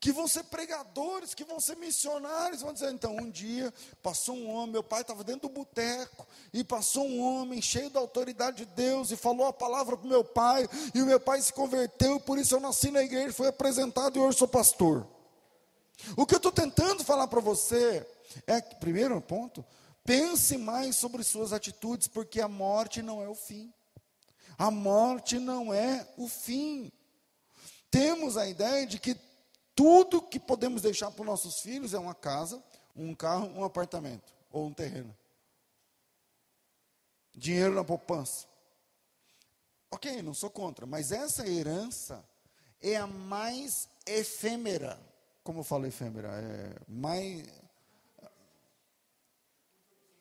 [0.00, 2.62] que vão ser pregadores, que vão ser missionários.
[2.62, 6.62] Vão dizer, então, um dia passou um homem, meu pai estava dentro do boteco, e
[6.62, 10.24] passou um homem cheio da autoridade de Deus, e falou a palavra para o meu
[10.24, 13.48] pai, e o meu pai se converteu, e por isso eu nasci na igreja, fui
[13.48, 15.06] apresentado e hoje sou pastor.
[16.16, 18.06] O que eu estou tentando falar para você
[18.46, 19.64] é, primeiro ponto,
[20.08, 23.70] Pense mais sobre suas atitudes, porque a morte não é o fim.
[24.56, 26.90] A morte não é o fim.
[27.90, 29.14] Temos a ideia de que
[29.74, 32.64] tudo que podemos deixar para os nossos filhos é uma casa,
[32.96, 35.14] um carro, um apartamento ou um terreno.
[37.34, 38.46] Dinheiro na poupança.
[39.90, 42.26] Ok, não sou contra, mas essa herança
[42.80, 44.98] é a mais efêmera.
[45.44, 46.30] Como eu falo efêmera?
[46.30, 47.67] É mais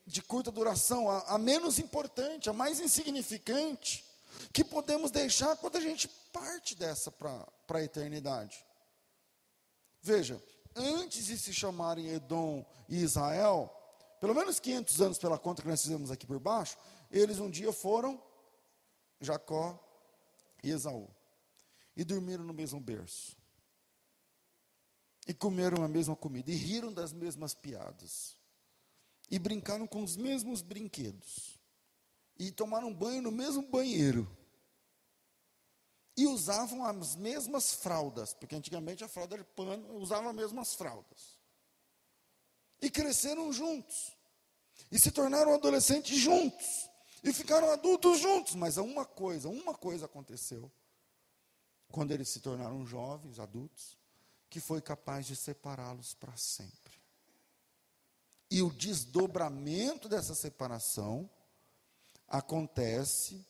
[0.07, 4.05] de curta duração, a, a menos importante, a mais insignificante,
[4.53, 8.65] que podemos deixar quando a gente parte dessa para a eternidade.
[10.01, 10.41] Veja,
[10.73, 13.69] antes de se chamarem Edom e Israel,
[14.21, 16.77] pelo menos 500 anos pela conta que nós fizemos aqui por baixo,
[17.11, 18.21] eles um dia foram
[19.19, 19.77] Jacó
[20.63, 21.09] e Esaú.
[21.97, 23.35] E dormiram no mesmo berço.
[25.27, 26.49] E comeram a mesma comida.
[26.49, 28.36] E riram das mesmas piadas
[29.29, 31.59] e brincaram com os mesmos brinquedos,
[32.37, 34.27] e tomaram banho no mesmo banheiro,
[36.15, 41.39] e usavam as mesmas fraldas, porque antigamente a fralda era pano, usavam as mesmas fraldas,
[42.81, 44.15] e cresceram juntos,
[44.91, 46.89] e se tornaram adolescentes juntos,
[47.23, 50.71] e ficaram adultos juntos, mas uma coisa, uma coisa aconteceu,
[51.91, 53.97] quando eles se tornaram jovens, adultos,
[54.49, 56.86] que foi capaz de separá-los para sempre.
[58.49, 61.29] E o desdobramento dessa separação
[62.27, 63.45] acontece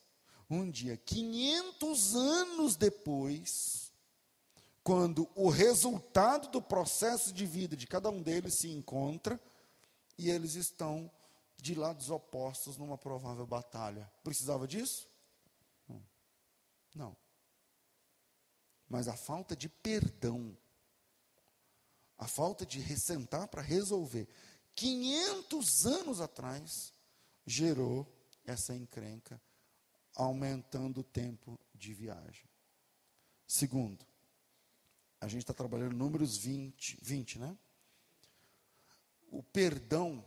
[0.49, 3.87] um dia, 500 anos depois
[4.87, 9.37] quando o resultado do processo de vida de cada um deles se encontra
[10.17, 11.11] e eles estão
[11.57, 14.09] de lados opostos numa provável batalha.
[14.23, 15.05] Precisava disso?
[16.95, 17.17] Não.
[18.87, 20.57] Mas a falta de perdão,
[22.17, 24.25] a falta de ressentar para resolver,
[24.77, 26.93] 500 anos atrás,
[27.43, 28.07] gerou
[28.45, 29.41] essa encrenca,
[30.15, 32.47] aumentando o tempo de viagem.
[33.47, 34.05] Segundo,
[35.19, 37.57] a gente está trabalhando números 20, 20, né?
[39.31, 40.23] O perdão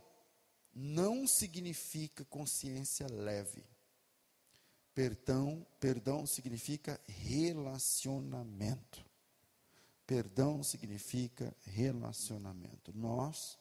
[0.73, 3.63] não significa consciência leve.
[4.93, 9.05] Perdão, perdão significa relacionamento.
[10.05, 12.91] Perdão significa relacionamento.
[12.93, 13.60] Nós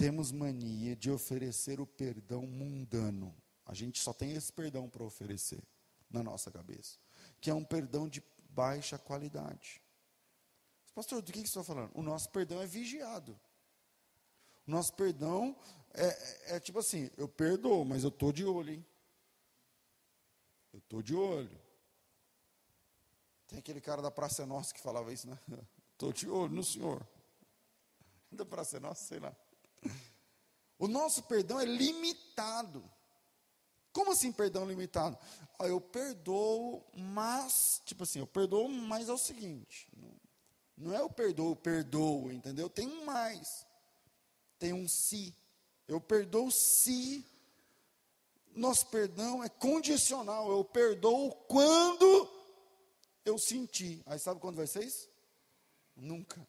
[0.00, 3.36] temos mania de oferecer o perdão mundano.
[3.66, 5.62] A gente só tem esse perdão para oferecer
[6.08, 6.98] na nossa cabeça,
[7.38, 9.82] que é um perdão de baixa qualidade.
[10.94, 11.90] Pastor, do que, que você está falando?
[11.94, 13.38] O nosso perdão é vigiado.
[14.66, 15.54] O nosso perdão
[15.92, 18.86] é, é, é tipo assim, eu perdoo, mas eu estou de olho, hein?
[20.72, 21.60] Eu estou de olho.
[23.48, 25.38] Tem aquele cara da Praça Nossa que falava isso, né?
[25.92, 27.06] Estou de olho no senhor.
[28.32, 29.36] Da Praça Nossa, sei lá.
[30.78, 32.82] O nosso perdão é limitado.
[33.92, 35.18] Como assim perdão limitado?
[35.66, 40.12] eu perdoo, mas, tipo assim, eu perdoo, mas é o seguinte: não,
[40.76, 42.68] não é eu perdoo, perdoo, entendeu?
[42.70, 43.66] Tem um mais.
[44.58, 45.34] Tem um se.
[45.86, 47.24] Eu perdoo se.
[48.54, 50.50] Nosso perdão é condicional.
[50.50, 52.28] Eu perdoo quando
[53.24, 54.02] eu senti.
[54.06, 55.08] Aí sabe quando vai ser isso?
[55.94, 56.46] Nunca.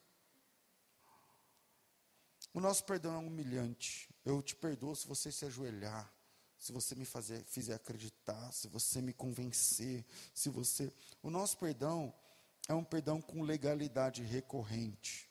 [2.53, 4.09] O nosso perdão é humilhante.
[4.25, 6.11] Eu te perdoo se você se ajoelhar,
[6.59, 10.91] se você me fazer, fizer acreditar, se você me convencer, se você.
[11.23, 12.13] O nosso perdão
[12.67, 15.29] é um perdão com legalidade recorrente.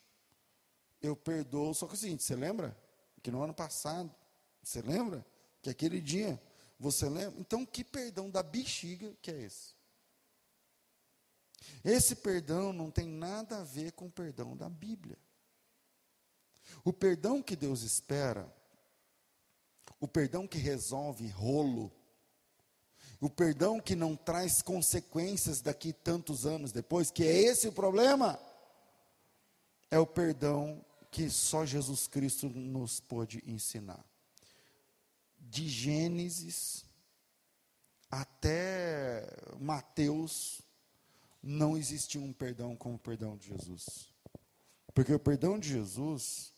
[1.01, 2.77] Eu perdoo, só que é o seguinte, você lembra?
[3.23, 4.15] Que no ano passado,
[4.63, 5.25] você lembra?
[5.63, 6.41] Que aquele dia,
[6.79, 7.39] você lembra?
[7.39, 9.75] Então, que perdão da bexiga que é esse?
[11.85, 15.19] Esse perdão não tem nada a ver com o perdão da Bíblia.
[16.85, 18.53] O perdão que Deus espera,
[20.01, 21.93] o perdão que resolve rolo,
[23.21, 28.41] o perdão que não traz consequências daqui tantos anos depois, que é esse o problema,
[29.91, 34.05] é o perdão que só Jesus Cristo nos pôde ensinar.
[35.39, 36.85] De Gênesis
[38.11, 39.25] até
[39.59, 40.63] Mateus,
[41.43, 44.13] não existia um perdão como o perdão de Jesus.
[44.93, 46.50] Porque o perdão de Jesus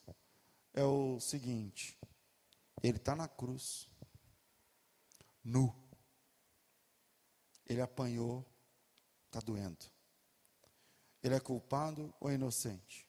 [0.72, 1.98] é o seguinte:
[2.82, 3.88] ele está na cruz,
[5.44, 5.74] nu.
[7.66, 8.44] Ele apanhou,
[9.26, 9.86] está doendo.
[11.22, 13.08] Ele é culpado ou inocente?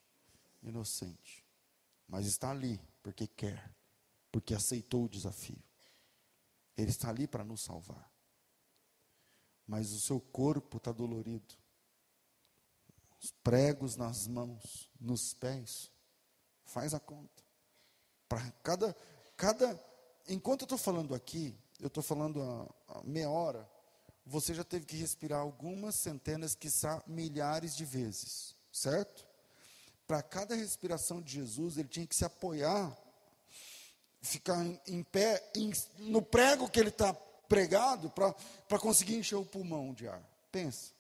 [0.62, 1.44] Inocente.
[2.08, 3.76] Mas está ali porque quer,
[4.32, 5.62] porque aceitou o desafio.
[6.78, 8.12] Ele está ali para nos salvar.
[9.66, 11.56] Mas o seu corpo está dolorido.
[13.20, 15.92] Os pregos nas mãos, nos pés.
[16.66, 17.43] Faz a conta.
[18.34, 18.98] Para cada,
[19.38, 19.80] cada.
[20.28, 23.70] Enquanto eu estou falando aqui, eu estou falando há, há meia hora,
[24.26, 29.24] você já teve que respirar algumas centenas, quiçá milhares de vezes, certo?
[30.08, 32.98] Para cada respiração de Jesus, ele tinha que se apoiar,
[34.20, 39.46] ficar em, em pé, em, no prego que ele está pregado, para conseguir encher o
[39.46, 40.28] pulmão de ar.
[40.52, 40.92] Pensa.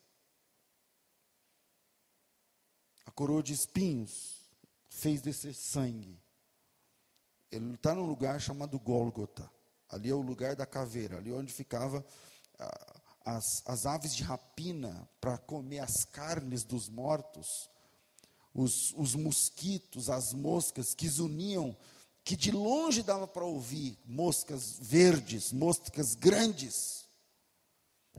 [3.07, 4.37] A coroa de espinhos
[4.87, 6.22] fez descer sangue.
[7.53, 9.49] Ele está num lugar chamado Gólgota.
[9.87, 12.03] Ali é o lugar da caveira, ali onde ficava
[12.57, 17.69] ah, as, as aves de rapina para comer as carnes dos mortos,
[18.55, 21.77] os, os mosquitos, as moscas que zuniam,
[22.23, 27.05] que de longe dava para ouvir, moscas verdes, moscas grandes.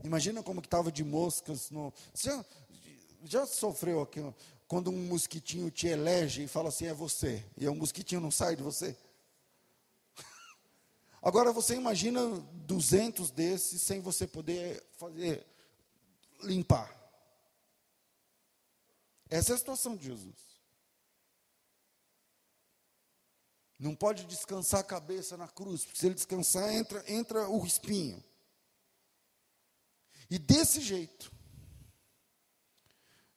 [0.01, 1.93] Imagina como que estava de moscas no.
[2.13, 2.45] Você já,
[3.25, 4.21] já sofreu aqui,
[4.65, 8.55] quando um mosquitinho te elege e fala assim, é você, e o mosquitinho não sai
[8.55, 8.95] de você?
[11.25, 12.21] Agora você imagina
[12.67, 15.43] 200 desses sem você poder fazer
[16.43, 16.95] limpar.
[19.27, 20.35] Essa é a situação de Jesus.
[23.79, 28.23] Não pode descansar a cabeça na cruz, porque se ele descansar, entra, entra o espinho.
[30.29, 31.31] E desse jeito,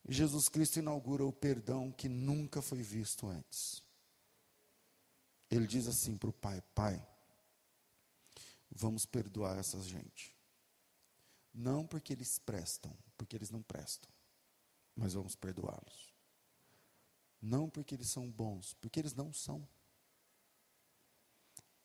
[0.07, 3.83] Jesus Cristo inaugura o perdão que nunca foi visto antes.
[5.51, 7.03] Ele diz assim para o Pai: Pai,
[8.79, 10.35] vamos perdoar essa gente.
[11.53, 14.09] Não porque eles prestam, porque eles não prestam,
[14.95, 16.15] mas vamos perdoá-los.
[17.43, 19.69] Não porque eles são bons, porque eles não são.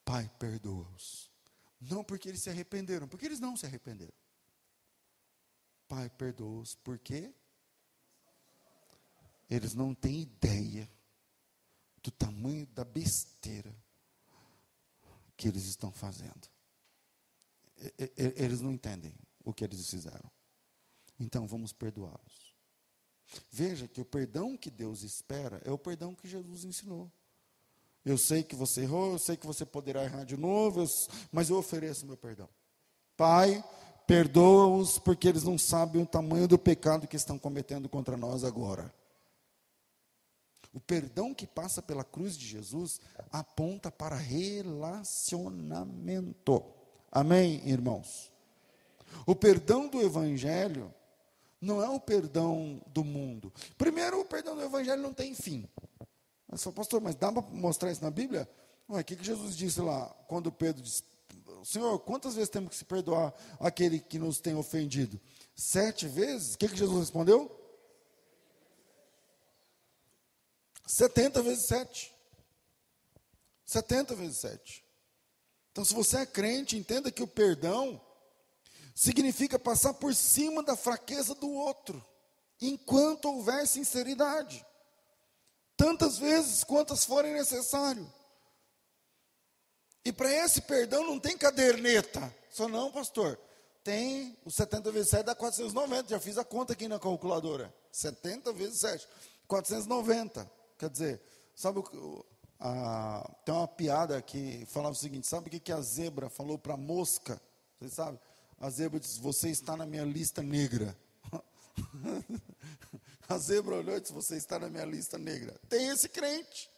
[0.06, 1.32] Pai, perdoa-os.
[1.82, 4.14] Não porque eles se arrependeram, porque eles não se arrependeram.
[5.88, 7.34] Pai, perdoa-os, porque
[9.50, 10.90] eles não têm ideia
[12.02, 13.76] do tamanho da besteira
[15.36, 16.53] que eles estão fazendo.
[18.38, 19.14] Eles não entendem
[19.44, 20.32] o que eles fizeram.
[21.20, 22.54] Então vamos perdoá-los.
[23.52, 27.12] Veja que o perdão que Deus espera é o perdão que Jesus ensinou.
[28.06, 30.84] Eu sei que você errou, eu sei que você poderá errar de novo,
[31.32, 32.50] mas eu ofereço meu perdão.
[33.16, 33.64] Pai,
[34.06, 38.94] perdoa-os porque eles não sabem o tamanho do pecado que estão cometendo contra nós agora.
[40.74, 43.00] O perdão que passa pela cruz de Jesus
[43.32, 46.64] aponta para relacionamento.
[47.16, 48.32] Amém, irmãos?
[49.28, 50.92] O perdão do Evangelho
[51.62, 53.54] não é o perdão do mundo.
[53.78, 55.70] Primeiro, o perdão do Evangelho não tem fim.
[56.48, 58.50] Mas, pastor, mas dá para mostrar isso na Bíblia?
[58.90, 61.04] Ué, o que, que Jesus disse lá, quando Pedro disse,
[61.64, 65.22] Senhor, quantas vezes temos que se perdoar aquele que nos tem ofendido?
[65.56, 66.56] Sete vezes?
[66.56, 67.60] O que, que Jesus respondeu?
[70.88, 72.12] 70 vezes 7.
[73.66, 74.83] 70 vezes 7.
[75.74, 78.00] Então, se você é crente, entenda que o perdão
[78.94, 82.06] significa passar por cima da fraqueza do outro,
[82.62, 84.64] enquanto houver sinceridade.
[85.76, 88.08] Tantas vezes quantas forem necessário.
[90.06, 92.32] E para esse perdão não tem caderneta.
[92.52, 93.40] Só não, pastor.
[93.84, 96.10] Tem o 70 vezes 7 dá 490.
[96.10, 97.74] Já fiz a conta aqui na calculadora.
[97.92, 99.08] 70 vezes 7,
[99.48, 100.52] 490.
[100.78, 101.22] Quer dizer,
[101.56, 102.26] sabe o,
[102.66, 106.58] a, tem uma piada que falava o seguinte: sabe o que, que a zebra falou
[106.58, 107.42] para a mosca?
[107.78, 108.18] Vocês sabem?
[108.58, 110.98] A zebra disse: Você está na minha lista negra.
[113.28, 115.60] a zebra olhou e disse: Você está na minha lista negra.
[115.68, 116.72] Tem esse crente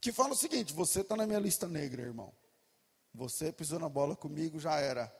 [0.00, 2.32] que fala o seguinte: Você está na minha lista negra, irmão.
[3.14, 5.12] Você pisou na bola comigo, já era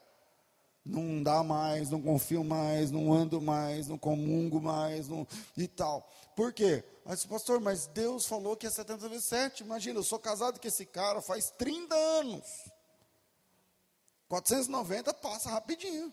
[0.84, 5.26] não dá mais, não confio mais, não ando mais, não comungo mais, não,
[5.56, 6.08] e tal.
[6.34, 6.84] Por quê?
[7.06, 9.62] Disse, pastor, mas Deus falou que é 70 vezes 7.
[9.62, 12.44] Imagina, eu sou casado com esse cara faz 30 anos.
[14.28, 16.12] 490 passa rapidinho.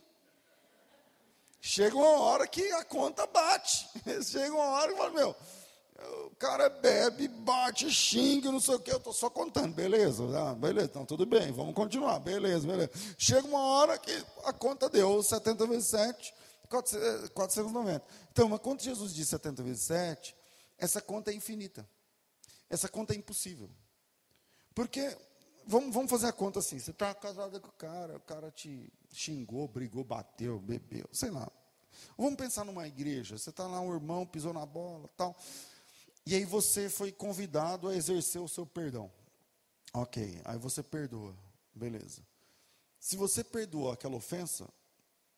[1.61, 3.87] Chega uma hora que a conta bate.
[4.25, 5.35] Chega uma hora que fala, meu,
[5.99, 8.91] o cara bebe, bate, xinga, não sei o quê.
[8.91, 10.23] Eu estou só contando, beleza?
[10.37, 12.91] Ah, beleza, então tudo bem, vamos continuar, beleza, beleza.
[13.17, 14.11] Chega uma hora que
[14.45, 16.33] a conta deu 70 vezes 7,
[17.33, 18.05] 490.
[18.31, 20.35] Então, mas quando Jesus diz 70 vezes 7,
[20.77, 21.87] essa conta é infinita.
[22.69, 23.69] Essa conta é impossível.
[24.75, 25.17] Porque,
[25.65, 28.91] vamos, vamos fazer a conta assim: você está casado com o cara, o cara te
[29.11, 31.49] xingou, brigou, bateu, bebeu, sei lá.
[32.15, 35.35] Vamos pensar numa igreja: você está lá, um irmão pisou na bola, tal.
[36.27, 39.09] E aí você foi convidado a exercer o seu perdão.
[39.93, 41.33] Ok, aí você perdoa,
[41.73, 42.21] beleza.
[42.99, 44.67] Se você perdoou aquela ofensa,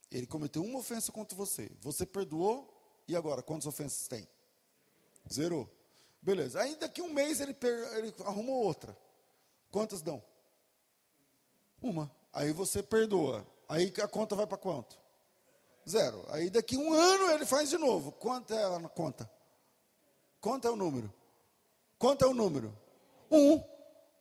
[0.09, 1.69] ele cometeu uma ofensa contra você.
[1.81, 2.75] Você perdoou,
[3.07, 4.27] e agora, quantas ofensas tem?
[5.31, 5.69] Zerou.
[6.23, 6.59] Beleza.
[6.59, 7.55] Aí daqui um mês ele,
[7.95, 8.97] ele arrumou outra.
[9.69, 10.23] Quantas dão?
[11.79, 12.11] Uma.
[12.33, 13.45] Aí você perdoa.
[13.67, 14.99] Aí a conta vai para quanto?
[15.87, 16.25] Zero.
[16.29, 18.11] Aí daqui um ano ele faz de novo.
[18.11, 19.29] Quanto é a conta?
[20.41, 21.13] Quanto é o número?
[21.97, 22.73] Quanto é o número?
[23.29, 23.61] Um.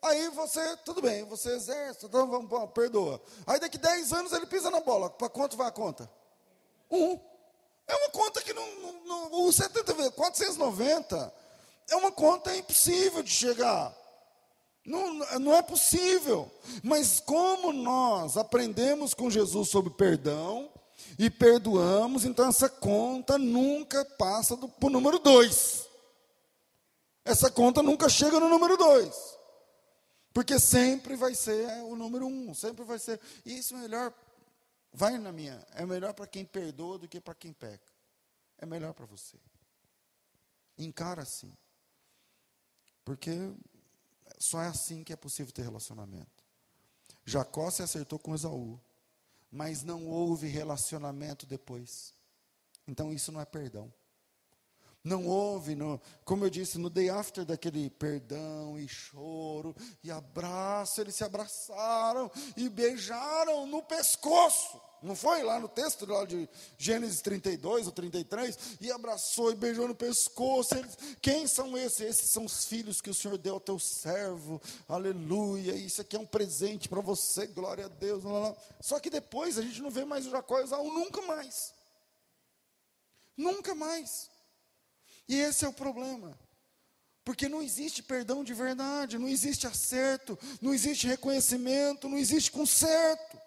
[0.02, 3.20] Aí você, tudo bem, você exerce, então vamos, perdoa.
[3.46, 5.10] Aí daqui 10 anos ele pisa na bola.
[5.10, 6.10] Para quanto vai a conta?
[6.90, 7.18] Um.
[7.86, 8.66] É uma conta que não.
[8.80, 11.34] não, não o 70, 490
[11.90, 13.96] é uma conta impossível de chegar.
[14.84, 16.50] Não, não é possível.
[16.82, 20.70] Mas como nós aprendemos com Jesus sobre perdão
[21.18, 25.87] e perdoamos, então essa conta nunca passa para o número 2
[27.28, 29.38] essa conta nunca chega no número dois.
[30.32, 33.20] Porque sempre vai ser o número um, sempre vai ser.
[33.44, 34.14] E isso é melhor,
[34.92, 37.86] vai na minha, é melhor para quem perdoa do que para quem peca.
[38.58, 39.36] É melhor para você.
[40.76, 41.52] Encara assim.
[43.04, 43.32] Porque
[44.38, 46.44] só é assim que é possível ter relacionamento.
[47.24, 48.80] Jacó se acertou com Esaú,
[49.50, 52.14] mas não houve relacionamento depois.
[52.86, 53.92] Então isso não é perdão.
[55.04, 55.76] Não houve,
[56.24, 62.30] como eu disse, no day after daquele perdão e choro e abraço, eles se abraçaram
[62.56, 64.80] e beijaram no pescoço.
[65.00, 68.58] Não foi lá no texto lá de Gênesis 32 ou 33?
[68.80, 70.74] E abraçou e beijou no pescoço.
[70.74, 72.00] Eles, quem são esses?
[72.00, 74.60] Esses são os filhos que o Senhor deu ao teu servo.
[74.88, 75.72] Aleluia.
[75.74, 77.46] Isso aqui é um presente para você.
[77.46, 78.24] Glória a Deus.
[78.24, 78.56] Lá, lá.
[78.80, 81.72] Só que depois a gente não vê mais o Jacó e Esaú nunca mais.
[83.36, 84.28] Nunca mais.
[85.28, 86.38] E esse é o problema.
[87.24, 93.38] Porque não existe perdão de verdade, não existe acerto, não existe reconhecimento, não existe conserto.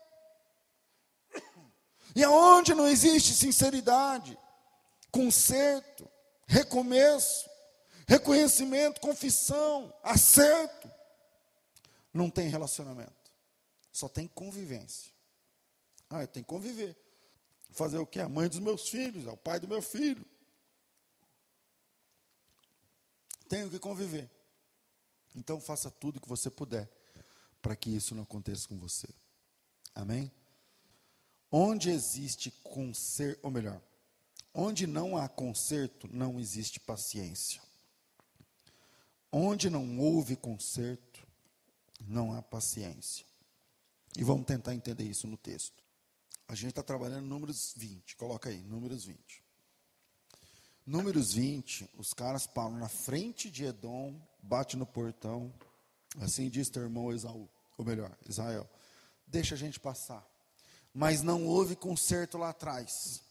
[2.15, 4.37] E aonde não existe sinceridade,
[5.11, 6.07] conserto,
[6.45, 7.49] recomeço,
[8.07, 10.91] reconhecimento, confissão, acerto,
[12.13, 13.31] não tem relacionamento.
[13.91, 15.11] Só tem convivência.
[16.09, 16.95] Ah, eu tenho que conviver.
[17.71, 18.19] Fazer o que?
[18.19, 20.25] A mãe dos meus filhos, é o pai do meu filho.
[23.51, 24.31] Tenho que conviver.
[25.35, 26.89] Então faça tudo o que você puder
[27.61, 29.09] para que isso não aconteça com você.
[29.93, 30.31] Amém?
[31.51, 33.81] Onde existe conserto, ou melhor,
[34.53, 37.61] onde não há conserto, não existe paciência.
[39.29, 41.27] Onde não houve conserto,
[42.07, 43.25] não há paciência.
[44.17, 45.83] E vamos tentar entender isso no texto.
[46.47, 49.40] A gente está trabalhando números 20, coloca aí, números 20.
[50.91, 54.13] Números 20, os caras param na frente de Edom,
[54.43, 55.49] bate no portão,
[56.19, 58.69] assim diz teu irmão Esaú, ou melhor, Israel,
[59.25, 60.21] deixa a gente passar.
[60.93, 63.21] Mas não houve conserto lá atrás.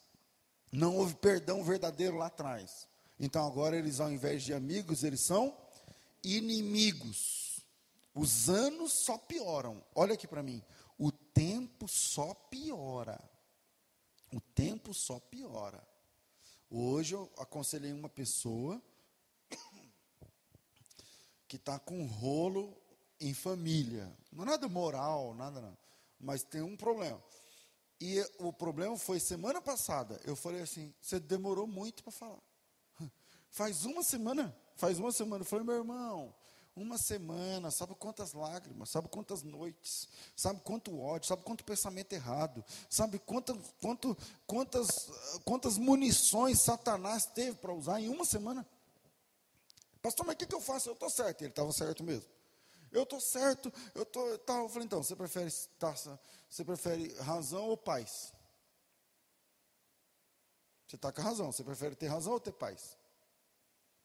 [0.73, 2.89] Não houve perdão verdadeiro lá atrás.
[3.19, 5.55] Então agora eles, ao invés de amigos, eles são
[6.25, 7.61] inimigos.
[8.15, 9.85] Os anos só pioram.
[9.95, 10.65] Olha aqui para mim.
[10.99, 13.23] O tempo só piora.
[14.35, 15.90] O tempo só piora.
[16.71, 18.81] Hoje eu aconselhei uma pessoa
[21.49, 22.81] que está com rolo
[23.21, 24.17] em família.
[24.31, 25.77] Não é nada moral, nada não.
[26.21, 27.21] Mas tem um problema.
[28.01, 30.21] E o problema foi semana passada.
[30.25, 32.43] Eu falei assim: você demorou muito para falar.
[33.51, 34.57] Faz uma semana.
[34.77, 35.43] Faz uma semana.
[35.43, 36.33] Eu falei, meu irmão,
[36.75, 42.65] uma semana, sabe quantas lágrimas, sabe quantas noites, sabe quanto ódio, sabe quanto pensamento errado,
[42.89, 44.17] sabe quanto, quanto,
[44.47, 45.11] quantas,
[45.45, 48.67] quantas munições Satanás teve para usar em uma semana.
[50.01, 50.89] Pastor, mas o que, que eu faço?
[50.89, 51.43] Eu estou certo.
[51.43, 52.29] Ele estava certo mesmo.
[52.91, 54.39] Eu estou certo, eu estou.
[54.39, 56.19] Tá, eu falei, então, você prefere taça,
[56.49, 58.33] você prefere razão ou paz?
[60.89, 62.97] Você está com a razão, você prefere ter razão ou ter paz?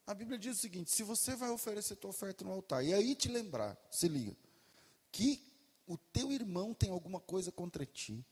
[0.08, 3.16] A Bíblia diz o seguinte: se você vai oferecer tua oferta no altar, e aí
[3.16, 4.36] te lembrar, se liga,
[5.12, 5.41] que
[5.88, 8.26] o teu irmão tem alguma coisa contra ti,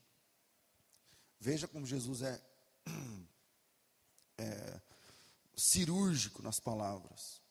[1.40, 2.42] veja como Jesus é,
[4.38, 4.82] é
[5.56, 7.42] cirúrgico nas palavras.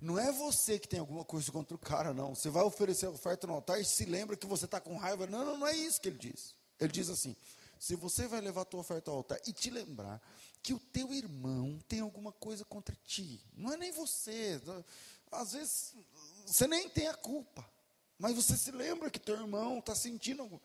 [0.00, 2.34] Não é você que tem alguma coisa contra o cara, não.
[2.34, 5.26] Você vai oferecer a oferta no altar e se lembra que você está com raiva.
[5.26, 6.54] Não, não, não é isso que ele diz.
[6.78, 7.36] Ele diz assim:
[7.78, 10.22] se você vai levar a tua oferta ao altar e te lembrar
[10.62, 13.40] que o teu irmão tem alguma coisa contra ti.
[13.54, 14.60] Não é nem você.
[15.30, 15.94] Às vezes
[16.46, 17.68] você nem tem a culpa.
[18.18, 20.60] Mas você se lembra que teu irmão está sentindo.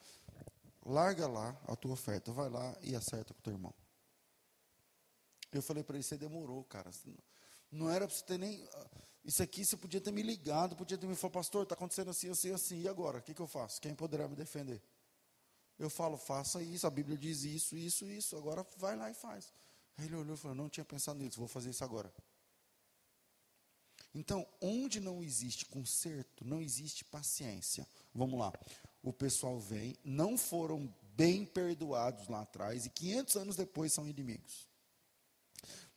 [0.86, 3.74] Larga lá a tua oferta, vai lá e acerta com teu irmão.
[5.52, 6.90] Eu falei para ele, você demorou, cara.
[7.72, 8.68] Não era para você ter nem.
[9.24, 12.30] Isso aqui você podia ter me ligado, podia ter me falado, pastor, está acontecendo assim,
[12.30, 12.82] assim, assim.
[12.82, 13.20] E agora?
[13.20, 13.80] O que, que eu faço?
[13.80, 14.82] Quem poderá me defender?
[15.78, 18.36] Eu falo, faça isso, a Bíblia diz isso, isso, isso.
[18.36, 19.54] Agora vai lá e faz.
[19.98, 22.12] Aí ele olhou e falou: Não tinha pensado nisso, vou fazer isso agora.
[24.16, 27.88] Então, onde não existe conserto, não existe paciência.
[28.14, 28.54] Vamos lá.
[29.02, 34.68] O pessoal vem, não foram bem perdoados lá atrás e 500 anos depois são inimigos.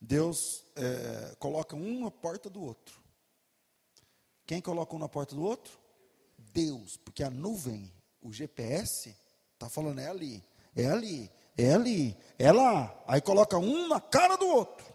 [0.01, 3.01] Deus é, coloca um na porta do outro.
[4.47, 5.79] Quem coloca um na porta do outro?
[6.39, 7.93] Deus, porque a nuvem,
[8.23, 9.15] o GPS,
[9.55, 10.45] está falando é ali,
[10.75, 13.03] é ali, é ali, é lá.
[13.07, 14.87] Aí coloca um na cara do outro.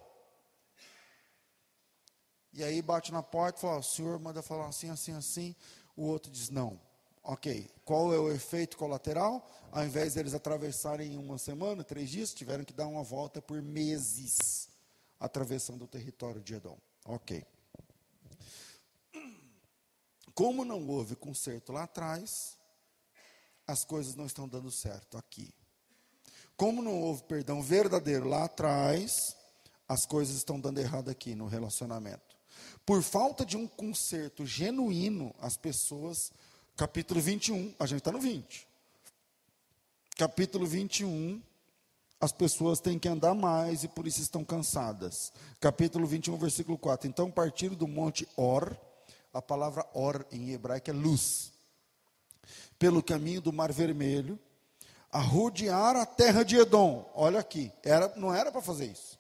[2.54, 5.56] E aí bate na porta e fala: o senhor manda falar assim, assim, assim.
[5.96, 6.80] O outro diz: não.
[7.24, 7.70] Ok.
[7.86, 9.48] Qual é o efeito colateral?
[9.72, 14.70] Ao invés deles atravessarem uma semana, três dias, tiveram que dar uma volta por meses,
[15.20, 16.78] atravessando o território de Edom.
[17.06, 17.46] Ok.
[20.34, 22.58] Como não houve conserto lá atrás,
[23.68, 25.54] as coisas não estão dando certo aqui.
[26.62, 29.36] Como não houve perdão verdadeiro lá atrás,
[29.90, 32.38] as coisas estão dando errado aqui no relacionamento.
[32.86, 36.32] Por falta de um conserto genuíno, as pessoas,
[36.78, 38.68] capítulo 21, a gente está no 20.
[40.16, 41.42] Capítulo 21,
[42.20, 45.34] as pessoas têm que andar mais e por isso estão cansadas.
[45.60, 47.10] Capítulo 21, versículo 4.
[47.10, 48.78] Então partiram do monte Or,
[49.34, 51.54] a palavra Or em hebraico é luz,
[52.78, 54.38] pelo caminho do Mar Vermelho,
[55.12, 57.10] a rodear a terra de Edom.
[57.14, 59.20] Olha aqui, era, não era para fazer isso.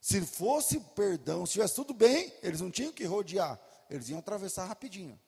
[0.00, 3.60] Se fosse perdão, se tivesse tudo bem, eles não tinham que rodear,
[3.90, 5.18] eles iam atravessar rapidinho.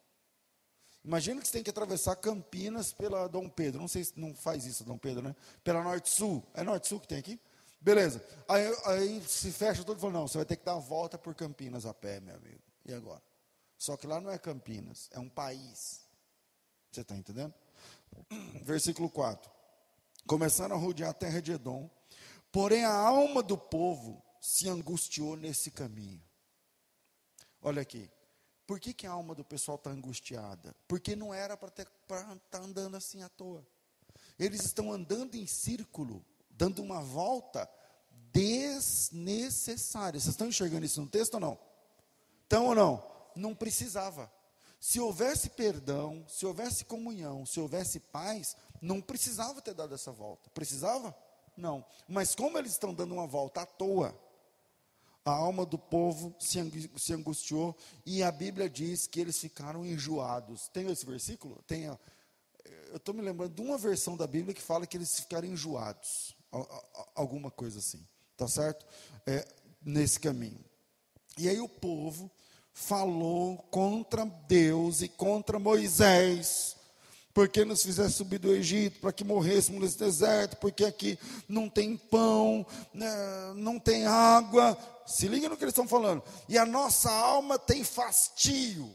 [1.05, 3.81] Imagina que você tem que atravessar Campinas pela Dom Pedro.
[3.81, 5.35] Não sei se não faz isso, Dom Pedro, né?
[5.65, 6.45] Pela Norte-Sul.
[6.53, 7.41] É Norte-Sul que tem aqui?
[7.81, 8.23] Beleza.
[8.49, 11.17] Aí, aí se fecha tudo e fala: não, você vai ter que dar a volta
[11.17, 12.61] por Campinas a pé, meu amigo.
[12.85, 13.23] E agora?
[13.79, 16.01] Só que lá não é Campinas, é um país.
[16.91, 17.55] Você está entendendo?
[18.63, 19.58] Versículo 4.
[20.29, 21.89] Começaram a rodear a terra de Edom,
[22.53, 26.23] porém a alma do povo se angustiou nesse caminho.
[27.63, 28.11] Olha aqui.
[28.67, 30.77] Por que, que a alma do pessoal está angustiada?
[30.87, 31.87] Porque não era para estar
[32.51, 33.67] tá andando assim à toa.
[34.39, 37.67] Eles estão andando em círculo, dando uma volta
[38.31, 40.21] desnecessária.
[40.21, 41.59] Vocês estão enxergando isso no texto ou não?
[42.43, 43.03] Estão ou não?
[43.35, 44.31] Não precisava.
[44.81, 50.49] Se houvesse perdão, se houvesse comunhão, se houvesse paz, não precisava ter dado essa volta.
[50.51, 51.15] Precisava?
[51.57, 51.85] Não.
[52.07, 54.17] Mas como eles estão dando uma volta à toa,
[55.25, 57.77] a alma do povo se angustiou
[58.07, 60.69] e a Bíblia diz que eles ficaram enjoados.
[60.69, 61.63] Tem esse versículo?
[61.67, 61.85] Tem.
[61.85, 66.35] Eu estou me lembrando de uma versão da Bíblia que fala que eles ficaram enjoados,
[67.15, 68.07] alguma coisa assim,
[68.37, 68.87] tá certo?
[69.27, 69.47] É,
[69.83, 70.65] nesse caminho.
[71.37, 72.31] E aí o povo
[72.79, 76.79] falou contra Deus e contra Moisés
[77.39, 81.17] porque nos fizesse subir do Egito, para que morrêssemos nesse deserto, porque aqui
[81.49, 83.09] não tem pão, né,
[83.55, 84.77] não tem água.
[85.07, 86.21] Se liga no que eles estão falando.
[86.49, 88.93] E a nossa alma tem fastio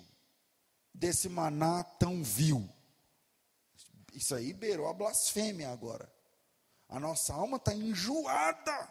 [0.93, 2.67] desse maná tão vil.
[4.13, 6.11] Isso aí beirou a blasfêmia agora.
[6.89, 8.89] A nossa alma está enjoada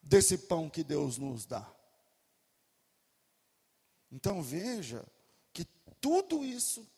[0.00, 1.68] desse pão que Deus nos dá.
[4.14, 5.04] Então veja
[5.52, 5.64] que
[6.00, 6.88] tudo isso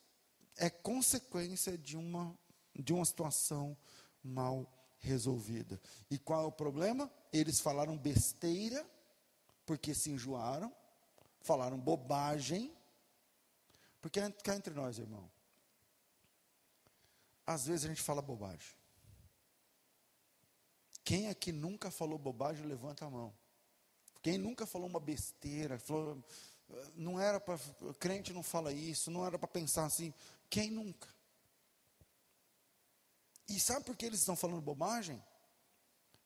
[0.54, 2.38] é consequência de uma,
[2.78, 3.74] de uma situação
[4.22, 5.80] mal resolvida.
[6.10, 7.10] E qual é o problema?
[7.32, 8.86] Eles falaram besteira,
[9.64, 10.70] porque se enjoaram,
[11.40, 12.70] falaram bobagem,
[14.02, 15.30] porque cá entre nós, irmão,
[17.46, 18.76] às vezes a gente fala bobagem.
[21.02, 23.32] Quem aqui nunca falou bobagem, levanta a mão.
[24.20, 26.22] Quem nunca falou uma besteira, falou,
[26.94, 27.58] não era para,
[27.98, 30.12] crente não fala isso, não era para pensar assim,
[30.48, 31.08] quem nunca?
[33.48, 35.22] E sabe por que eles estão falando bobagem?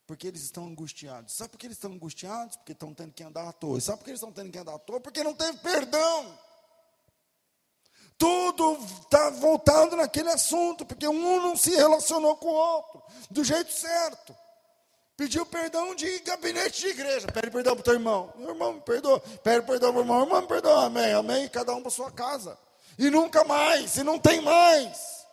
[0.07, 1.33] Porque eles estão angustiados.
[1.35, 2.57] Sabe por que eles estão angustiados?
[2.57, 3.77] Porque estão tendo que andar à toa.
[3.77, 4.99] E sabe por que eles estão tendo que andar à toa?
[4.99, 6.37] Porque não teve perdão.
[8.17, 13.71] Tudo está voltado naquele assunto, porque um não se relacionou com o outro do jeito
[13.71, 14.35] certo.
[15.21, 17.27] Pediu perdão de gabinete de igreja.
[17.27, 18.33] Pede perdão para o teu irmão.
[18.37, 19.19] Meu irmão me perdoa.
[19.43, 20.23] Pede perdão para o irmão.
[20.23, 20.85] Irmão me perdoa.
[20.85, 21.13] Amém.
[21.13, 21.47] Amém.
[21.47, 22.57] Cada um para sua casa
[22.97, 25.27] e nunca mais, e não tem mais.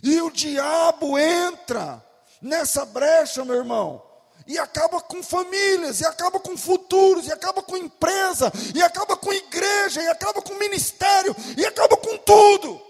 [0.00, 2.00] E o diabo entra
[2.40, 4.00] nessa brecha, meu irmão,
[4.46, 9.32] e acaba com famílias, e acaba com futuros, e acaba com empresa, e acaba com
[9.32, 12.89] igreja, e acaba com ministério, e acaba com tudo.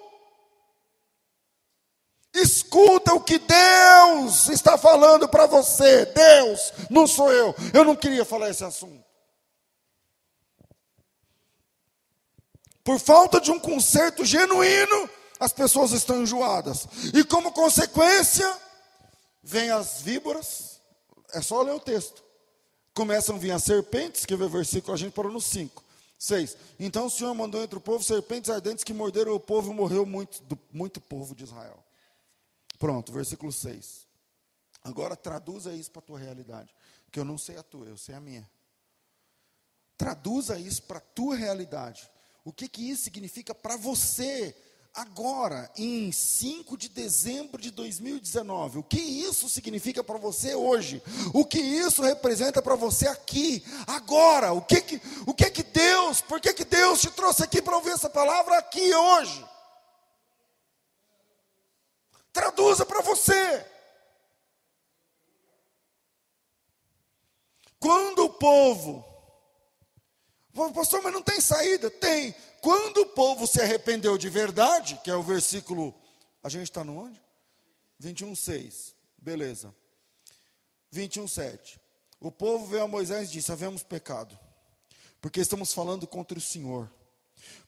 [2.32, 6.06] Escuta o que Deus está falando para você.
[6.06, 7.54] Deus, não sou eu.
[7.74, 9.04] Eu não queria falar esse assunto.
[12.84, 16.86] Por falta de um conserto genuíno, as pessoas estão enjoadas.
[17.12, 18.50] E como consequência,
[19.42, 20.80] vem as víboras.
[21.32, 22.22] É só ler o texto.
[22.94, 25.84] Começam a vir as serpentes, que o versículo, a gente parou no 5.
[26.18, 26.56] 6.
[26.78, 30.04] Então o Senhor mandou entre o povo serpentes ardentes que morderam o povo e morreu
[30.04, 31.82] muito, do, muito povo de Israel.
[32.80, 34.08] Pronto, versículo 6.
[34.82, 36.74] Agora traduza isso para a tua realidade.
[37.12, 38.50] Que eu não sei a tua, eu sei a minha.
[39.98, 42.10] Traduza isso para a tua realidade.
[42.42, 44.56] O que, que isso significa para você
[44.94, 48.78] agora, em 5 de dezembro de 2019?
[48.78, 51.02] O que isso significa para você hoje?
[51.34, 54.54] O que isso representa para você aqui, agora?
[54.54, 57.76] O que que, o que que Deus, por que que Deus te trouxe aqui para
[57.76, 59.50] ouvir essa palavra aqui hoje?
[62.32, 63.66] Traduza para você.
[67.78, 69.10] Quando o povo
[70.74, 71.90] Pastor, mas não tem saída?
[71.90, 72.34] Tem.
[72.60, 75.94] Quando o povo se arrependeu de verdade, que é o versículo.
[76.42, 77.20] A gente está no onde?
[77.98, 78.94] 21, 6.
[79.16, 79.74] Beleza.
[80.90, 81.80] 21, 7.
[82.20, 84.38] O povo veio a Moisés e disse: Havemos pecado,
[85.20, 86.90] porque estamos falando contra o Senhor,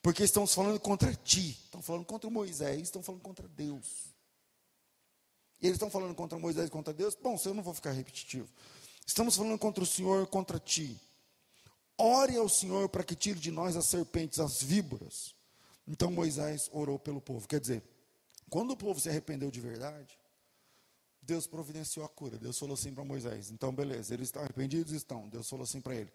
[0.02, 1.58] porque estamos falando contra ti.
[1.64, 4.11] Estão falando contra Moisés, estão falando contra Deus.
[5.62, 7.14] E eles estão falando contra Moisés e contra Deus.
[7.14, 8.48] Bom, eu não vou ficar repetitivo.
[9.06, 11.00] Estamos falando contra o Senhor, contra ti.
[11.96, 15.34] Ore ao Senhor para que tire de nós as serpentes, as víboras.
[15.86, 17.46] Então Moisés orou pelo povo.
[17.46, 17.82] Quer dizer,
[18.50, 20.18] quando o povo se arrependeu de verdade,
[21.22, 22.36] Deus providenciou a cura.
[22.38, 24.92] Deus falou assim para Moisés: então, beleza, eles estão arrependidos?
[24.92, 25.28] Estão.
[25.28, 26.12] Deus falou assim para ele: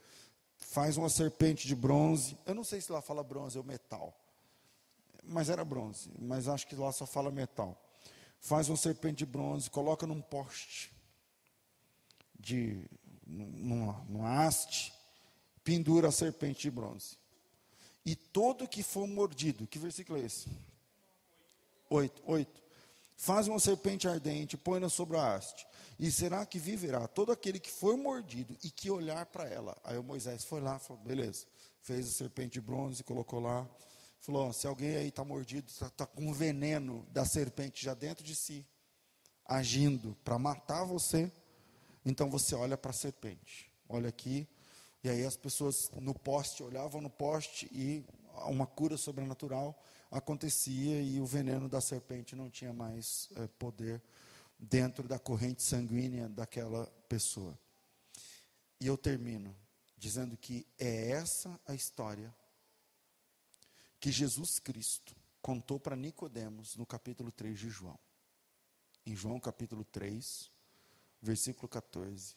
[0.57, 2.37] faz uma serpente de bronze.
[2.45, 4.13] Eu não sei se lá fala bronze ou metal,
[5.23, 7.81] mas era bronze, mas acho que lá só fala metal.
[8.39, 10.93] Faz uma serpente de bronze, coloca num poste,
[12.39, 12.85] de,
[13.25, 14.93] numa, numa haste,
[15.63, 17.17] pendura a serpente de bronze.
[18.05, 20.47] E todo que for mordido, que versículo é esse?
[21.89, 22.61] Oito, oito.
[23.17, 25.67] Faz uma serpente ardente, põe-na sobre a haste.
[25.99, 29.75] E será que viverá todo aquele que for mordido e que olhar para ela?
[29.83, 31.47] Aí o Moisés foi lá, falou, beleza.
[31.81, 33.67] Fez a serpente de bronze, colocou lá.
[34.19, 38.35] Falou, se alguém aí está mordido, está tá com veneno da serpente já dentro de
[38.35, 38.65] si,
[39.45, 41.31] agindo para matar você,
[42.05, 43.71] então você olha para a serpente.
[43.87, 44.47] Olha aqui.
[45.03, 48.03] E aí as pessoas no poste olhavam no poste e
[48.45, 49.77] uma cura sobrenatural
[50.11, 54.01] acontecia e o veneno da serpente não tinha mais é, poder
[54.59, 57.57] dentro da corrente sanguínea daquela pessoa.
[58.79, 59.55] E eu termino
[59.97, 62.33] dizendo que é essa a história
[63.99, 67.97] que Jesus Cristo contou para Nicodemos no capítulo 3 de João.
[69.05, 70.51] Em João capítulo 3,
[71.21, 72.35] versículo 14.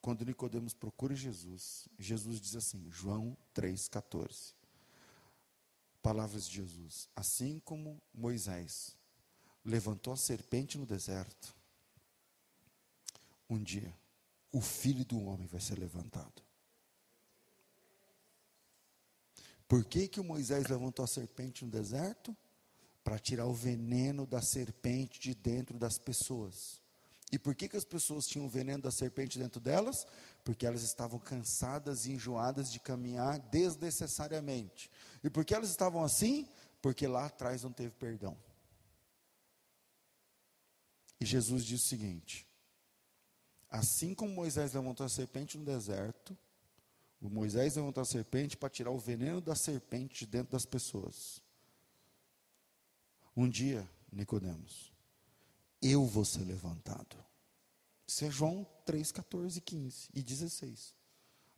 [0.00, 4.54] Quando Nicodemos procura Jesus, Jesus diz assim, João 3:14.
[6.02, 8.96] Palavras de Jesus: Assim como Moisés
[9.64, 11.54] levantou a serpente no deserto,
[13.48, 13.92] um dia
[14.52, 16.45] o filho do homem vai ser levantado.
[19.68, 22.36] Por que, que o Moisés levantou a serpente no deserto?
[23.02, 26.80] Para tirar o veneno da serpente de dentro das pessoas.
[27.32, 30.06] E por que, que as pessoas tinham o veneno da serpente dentro delas?
[30.44, 34.90] Porque elas estavam cansadas e enjoadas de caminhar desnecessariamente.
[35.24, 36.48] E por que elas estavam assim?
[36.80, 38.36] Porque lá atrás não teve perdão.
[41.20, 42.46] E Jesus diz o seguinte:
[43.68, 46.36] assim como Moisés levantou a serpente no deserto,
[47.20, 51.42] o Moisés levantou a serpente para tirar o veneno da serpente de dentro das pessoas.
[53.36, 54.92] Um dia, Nicodemos,
[55.80, 57.16] eu vou ser levantado.
[58.06, 60.94] Isso é João 3, 14, 15 e 16.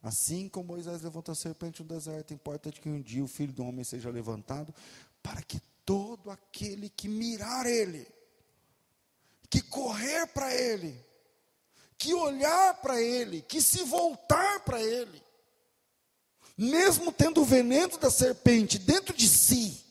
[0.01, 3.63] Assim como Moisés levantou a serpente no deserto, importa que um dia o filho do
[3.63, 4.73] homem seja levantado,
[5.21, 8.07] para que todo aquele que mirar ele,
[9.49, 10.95] que correr para Ele,
[11.97, 15.21] que olhar para Ele, que se voltar para Ele,
[16.59, 19.81] mesmo tendo o veneno da serpente dentro de si,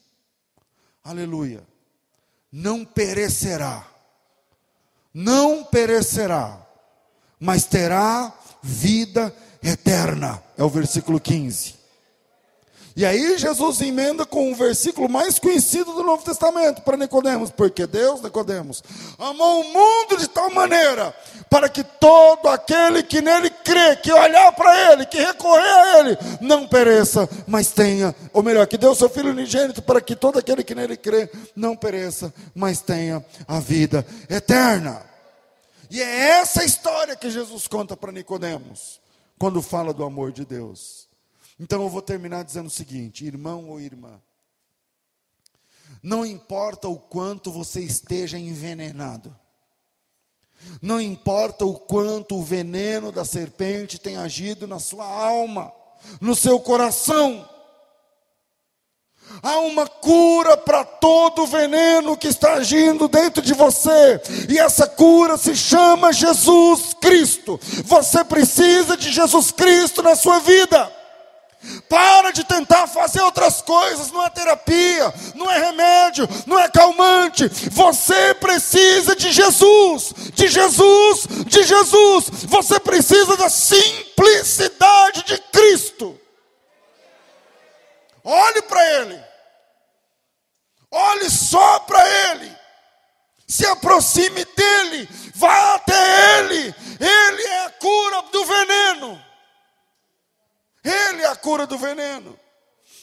[1.03, 1.67] aleluia,
[2.53, 3.91] não perecerá,
[5.15, 6.61] não perecerá,
[7.41, 11.78] mas terá vida eterna, é o versículo 15.
[12.99, 17.87] E aí Jesus emenda com o versículo mais conhecido do Novo Testamento para Nicodemos, porque
[17.87, 18.83] Deus, Nicodemos,
[19.17, 21.15] amou o mundo de tal maneira
[21.49, 26.19] para que todo aquele que nele crê, que olhar para ele, que recorrer a ele,
[26.41, 30.65] não pereça, mas tenha, ou melhor, que deu seu filho unigênito para que todo aquele
[30.65, 35.07] que nele crê não pereça, mas tenha a vida eterna.
[35.89, 39.01] E é essa história que Jesus conta para Nicodemos,
[39.39, 41.08] quando fala do amor de Deus.
[41.59, 44.21] Então eu vou terminar dizendo o seguinte: irmão ou irmã,
[46.03, 49.35] não importa o quanto você esteja envenenado,
[50.81, 55.73] não importa o quanto o veneno da serpente tem agido na sua alma,
[56.21, 57.49] no seu coração,
[59.43, 65.37] Há uma cura para todo veneno que está agindo dentro de você, e essa cura
[65.37, 67.61] se chama Jesus Cristo.
[67.85, 70.93] Você precisa de Jesus Cristo na sua vida.
[71.89, 77.49] Para de tentar fazer outras coisas, não é terapia, não é remédio, não é calmante.
[77.71, 82.27] Você precisa de Jesus, de Jesus, de Jesus.
[82.47, 86.19] Você precisa da simplicidade de Cristo.
[88.23, 89.25] Olhe para Ele,
[90.91, 92.53] olhe só para Ele,
[93.49, 96.75] se aproxime dEle, vá até Ele.
[97.01, 99.28] Ele é a cura do veneno.
[100.85, 102.39] Ele é a cura do veneno.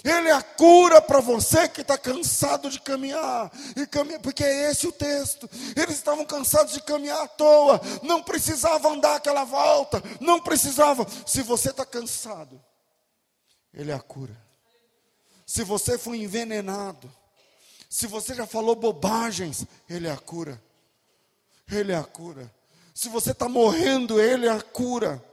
[0.03, 3.51] Ele é a cura para você que está cansado de caminhar.
[3.75, 5.49] E caminhar, porque é esse o texto.
[5.75, 7.81] Eles estavam cansados de caminhar à toa.
[8.03, 10.03] Não precisavam dar aquela volta.
[10.21, 11.07] Não precisavam.
[11.25, 12.63] Se você está cansado,
[13.73, 14.37] Ele é a cura.
[15.43, 17.11] Se você foi envenenado,
[17.89, 20.61] se você já falou bobagens, Ele é a cura.
[21.71, 22.53] Ele é a cura.
[22.93, 25.23] Se você está morrendo, Ele é a cura.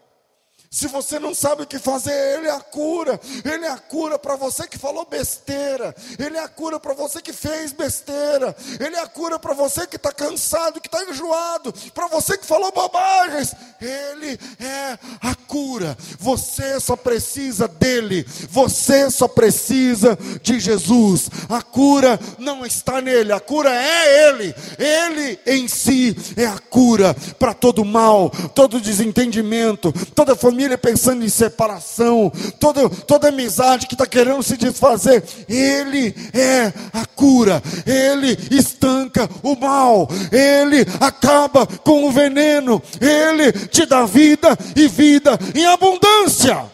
[0.72, 3.20] Se você não sabe o que fazer, Ele é a cura.
[3.44, 5.94] Ele é a cura para você que falou besteira.
[6.18, 8.56] Ele é a cura para você que fez besteira.
[8.80, 11.74] Ele é a cura para você que está cansado, que está enjoado.
[11.92, 13.54] Para você que falou bobagens.
[13.82, 15.94] Ele é a cura.
[16.18, 18.24] Você só precisa dele.
[18.48, 21.28] Você só precisa de Jesus.
[21.50, 23.30] A cura não está nele.
[23.34, 24.54] A cura é Ele.
[24.78, 31.24] Ele em si é a cura para todo mal, todo desentendimento, toda família família pensando
[31.24, 38.38] em separação, toda, toda amizade que está querendo se desfazer, Ele é a cura, Ele
[38.50, 45.66] estanca o mal, Ele acaba com o veneno, Ele te dá vida e vida em
[45.66, 46.64] abundância.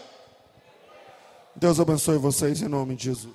[1.55, 3.33] Deus abençoe vocês em nome de Jesus.